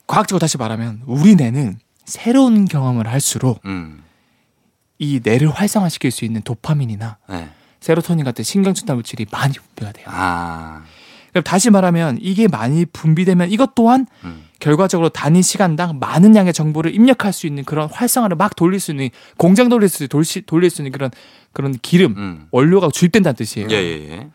[0.06, 4.02] 과학적으로 다시 말하면 우리 뇌는 새로운 경험을 할수록 음.
[4.98, 7.50] 이 뇌를 활성화시킬 수 있는 도파민이나 예.
[7.80, 10.06] 세로토닌 같은 신경전달 물질이 많이 분비가 돼요.
[10.08, 10.82] 아.
[11.30, 14.46] 그럼 다시 말하면 이게 많이 분비되면 이것 또한 음.
[14.58, 19.10] 결과적으로 단위 시간당 많은 양의 정보를 입력할 수 있는 그런 활성화를 막 돌릴 수 있는
[19.36, 21.10] 공장 돌릴 수 돌, 돌릴 수 있는 그런
[21.52, 22.46] 그런 기름 음.
[22.50, 23.68] 원료가 주입된다는 뜻이에요.
[23.70, 24.28] 예, 예, 예.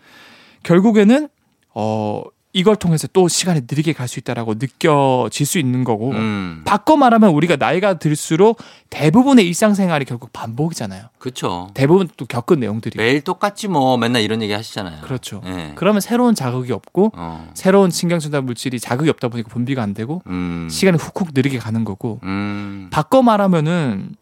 [0.64, 1.30] 결국에는
[1.74, 6.64] 어 이걸 통해서 또 시간이 느리게 갈 수 있다라고 느껴질 수 있는 거고 음.
[6.66, 8.60] 바꿔 말하면 우리가 나이가 들수록
[8.90, 11.06] 대부분의 일상생활이 결국 반복이잖아요.
[11.18, 11.70] 그렇죠.
[11.74, 15.00] 대부분 또 겪은 내용들이 매일 똑같지 뭐 맨날 이런 얘기 하시잖아요.
[15.04, 15.42] 그렇죠.
[15.46, 15.72] 예.
[15.76, 17.50] 그러면 새로운 자극이 없고 어.
[17.54, 20.68] 새로운 신경전달 물질이 자극이 없다 보니까 분비가 안 되고 음.
[20.70, 22.90] 시간이 훅훅 느리게 가는 거고 음.
[22.92, 24.18] 바꿔 말하면은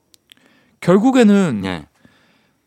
[0.81, 1.85] 결국에는 예.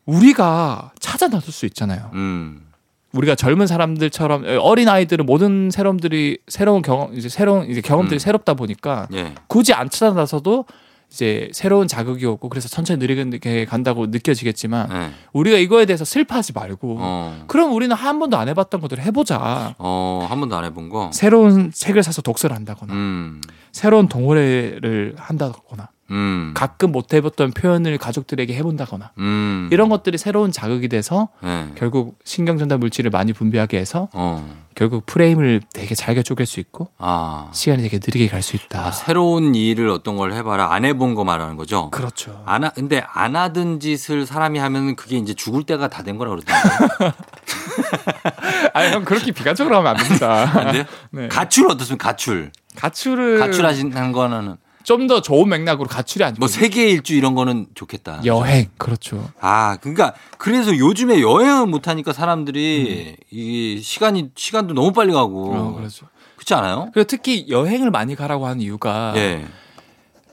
[0.06, 2.10] 우리가 찾아 나설 수 있잖아요.
[2.14, 2.66] 음.
[3.12, 8.18] 우리가 젊은 사람들처럼 어린 아이들은 모든 새로움들이 새로운 경험 이제 새로운 이제 경험들이 음.
[8.18, 9.34] 새롭다 보니까 예.
[9.48, 10.64] 굳이 안 찾아 나서도
[11.10, 15.10] 이제 새로운 자극이 오고 그래서 천천히 느리게 간다고 느껴지겠지만 예.
[15.34, 17.44] 우리가 이거에 대해서 슬퍼하지 말고 어.
[17.48, 19.74] 그럼 우리는 한 번도 안 해봤던 것들을 해보자.
[19.78, 21.10] 어, 한 번도 안 해본 거.
[21.12, 23.42] 새로운 책을 사서 독서를 한다거나 음.
[23.72, 26.52] 새로운 동호회를 한다거나 음.
[26.54, 29.68] 가끔 못 해봤던 표현을 가족들에게 해본다거나 음.
[29.72, 31.68] 이런 것들이 새로운 자극이 돼서 예.
[31.74, 34.62] 결국 신경전달 물질을 많이 분비하게 해서 어.
[34.74, 37.48] 결국 프레임을 되게 잘게 쪼갤 수 있고 아.
[37.52, 38.86] 시간이 되게 느리게 갈 수 있다.
[38.86, 40.72] 아, 새로운 일을 어떤 걸 해봐라.
[40.72, 41.90] 안 해본 거 말하는 거죠.
[41.90, 42.42] 그렇죠.
[42.46, 46.30] 안 하, 근데 안 하던 짓을 사람이 하면 그게 이제 죽을 때가 다 된 거라
[46.30, 46.52] 그러던데.
[48.74, 50.50] 아니 형 그렇게 비관적으로 하면 안 됩니다.
[50.58, 50.84] 안 돼요?
[51.10, 51.28] 네.
[51.28, 52.08] 가출 어떻습니까?
[52.08, 52.50] 가출.
[52.76, 58.20] 가출을 가출하신 거는 좀 더 좋은 맥락으로 가출이 아니고 뭐 세계 일주 이런 거는 좋겠다.
[58.24, 59.30] 여행 그렇죠.
[59.40, 65.50] 아, 그러니까 그래서 요즘에 여행을 못 하니까 사람들이 이 시간이 시간도 너무 빨리 가고.
[65.52, 65.56] 음.
[65.56, 66.06] 어, 그렇죠.
[66.36, 66.90] 그렇지 않아요?
[66.92, 69.44] 그리고 특히 여행을 많이 가라고 하는 이유가 예.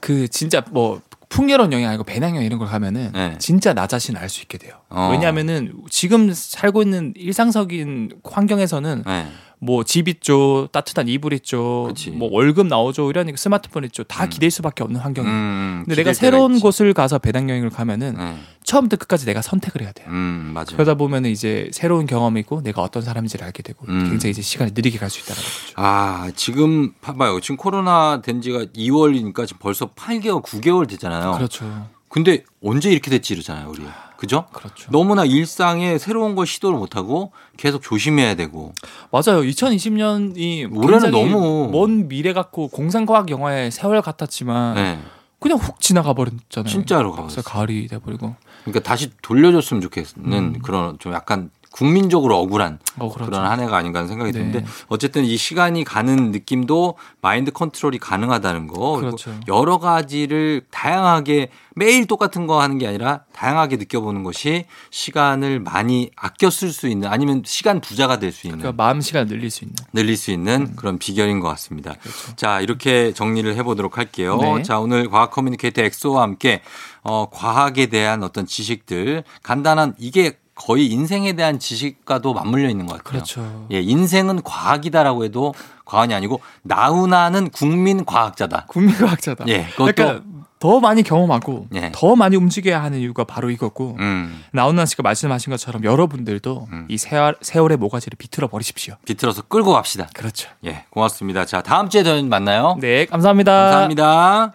[0.00, 3.36] 그 진짜 뭐 풍요로운 여행 아니고 배낭여행 이런 걸 가면은 네.
[3.38, 4.74] 진짜 나 자신 알수 있게 돼요.
[4.88, 5.10] 어.
[5.12, 9.26] 왜냐하면은 지금 살고 있는 일상적인 환경에서는 네.
[9.62, 12.10] 뭐 집 있죠, 따뜻한 이불 있죠, 그치.
[12.10, 14.30] 뭐 월급 나오죠, 이러니까 스마트폰 있죠, 다 음.
[14.30, 15.34] 기댈 수밖에 없는 환경이에요.
[15.36, 16.62] 음, 근데 내가 새로운 있지.
[16.62, 18.36] 곳을 가서 배낭 여행을 가면은 네.
[18.64, 20.06] 처음부터 끝까지 내가 선택을 해야 돼요.
[20.08, 20.66] 음, 맞아요.
[20.72, 24.08] 그러다 보면은 이제 새로운 경험이고 내가 어떤 사람인지를 알게 되고 음.
[24.08, 25.72] 굉장히 이제 시간이 느리게 갈 수 있다는 거죠.
[25.76, 27.40] 아, 지금 봐봐요.
[27.40, 31.32] 지금 코로나 된 지가 2월이니까 지금 벌써 8개월, 9개월 됐잖아요.
[31.32, 31.88] 그렇죠.
[32.08, 33.82] 근데 언제 이렇게 됐지 이러잖아요, 우리.
[34.20, 34.44] 그죠?
[34.52, 34.90] 그렇죠.
[34.92, 38.74] 너무나 일상에 새로운 걸 시도를 못 하고 계속 조심해야 되고.
[39.10, 39.40] 맞아요.
[39.40, 44.98] 2020년이 올해는 너무- 먼 미래 같고 공상과학 영화의 세월 같았지만 네.
[45.38, 46.70] 그냥 훅 지나가 버렸잖아요.
[46.70, 47.42] 진짜로 벌써 가버렸어요.
[47.44, 48.36] 가을이 돼 버리고.
[48.64, 52.78] 그러니까 다시 돌려줬으면 좋겠는 그런 좀 약간 국민적으로 억울한 음.
[52.98, 53.30] 어, 그렇죠.
[53.30, 54.38] 그런 한 해가 아닌가 하는 생각이 네.
[54.38, 59.32] 드는데 어쨌든 이 시간이 가는 느낌도 마인드 컨트롤이 가능하다는 거 그리고 그렇죠.
[59.46, 66.50] 여러 가지를 다양하게 매일 똑같은 거 하는 게 아니라 다양하게 느껴보는 것이 시간을 많이 아껴
[66.50, 69.64] 쓸 수 있는 아니면 시간 부자가 될 수 있는 그러니까 마음 시간 을 늘릴 수
[69.64, 69.76] 있는.
[69.92, 71.94] 늘릴 수 있는 그런 비결인 것 같습니다.
[71.94, 72.36] 그렇죠.
[72.36, 74.38] 자, 이렇게 정리를 해보도록 할게요.
[74.40, 74.62] 네.
[74.62, 76.62] 자, 오늘 과학 커뮤니케이터 엑소와 함께
[77.02, 83.10] 어, 과학에 대한 어떤 지식들, 간단한 이게 거의 인생에 대한 지식과도 맞물려 있는 것 같아요.
[83.10, 83.66] 그렇죠.
[83.72, 85.54] 예, 인생은 과학이다라고 해도
[85.86, 88.66] 과언이 아니고 나훈아는 국민 과학자다.
[88.68, 89.46] 국민 과학자다.
[89.48, 90.24] 예, 그것도 그러니까
[90.58, 91.90] 더 많이 경험하고 예.
[91.94, 96.86] 더 많이 움직여야 하는 이유가 바로 이거고 음, 나훈아 씨가 말씀하신 것처럼 여러분들도 음.
[96.90, 98.96] 이 세월, 세월의 모가지를 비틀어 버리십시오.
[99.06, 100.08] 비틀어서 끌고 갑시다.
[100.12, 100.50] 그렇죠.
[100.66, 101.46] 예, 고맙습니다.
[101.46, 102.76] 자, 다음 주에 저희 만나요.
[102.78, 103.52] 네, 감사합니다.
[103.52, 104.52] 감사합니다.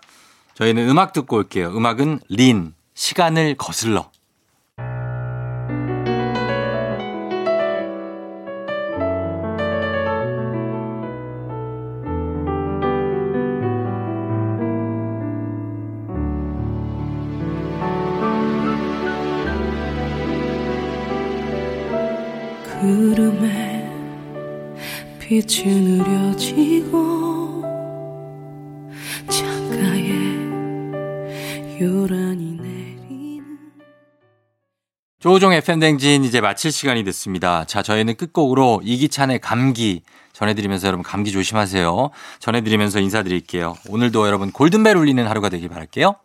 [0.53, 1.69] 저희는 음악 듣고 올게요.
[1.75, 4.11] 음악은 린, 시간을 거슬러.
[25.35, 27.61] 빛이 느려지고
[29.27, 30.09] 창가에
[31.81, 33.43] 요란히 내리는
[35.19, 37.65] 조종 FM 댕진 이제 마칠 시간이 됐습니다.
[37.65, 42.11] 자, 저희는 끝곡으로 이기찬의 감기 전해드리면서 여러분 감기 조심하세요.
[42.39, 43.75] 전해드리면서 인사드릴게요.
[43.89, 46.15] 오늘도 여러분 골든벨 울리는 하루가 되길 바랄게요.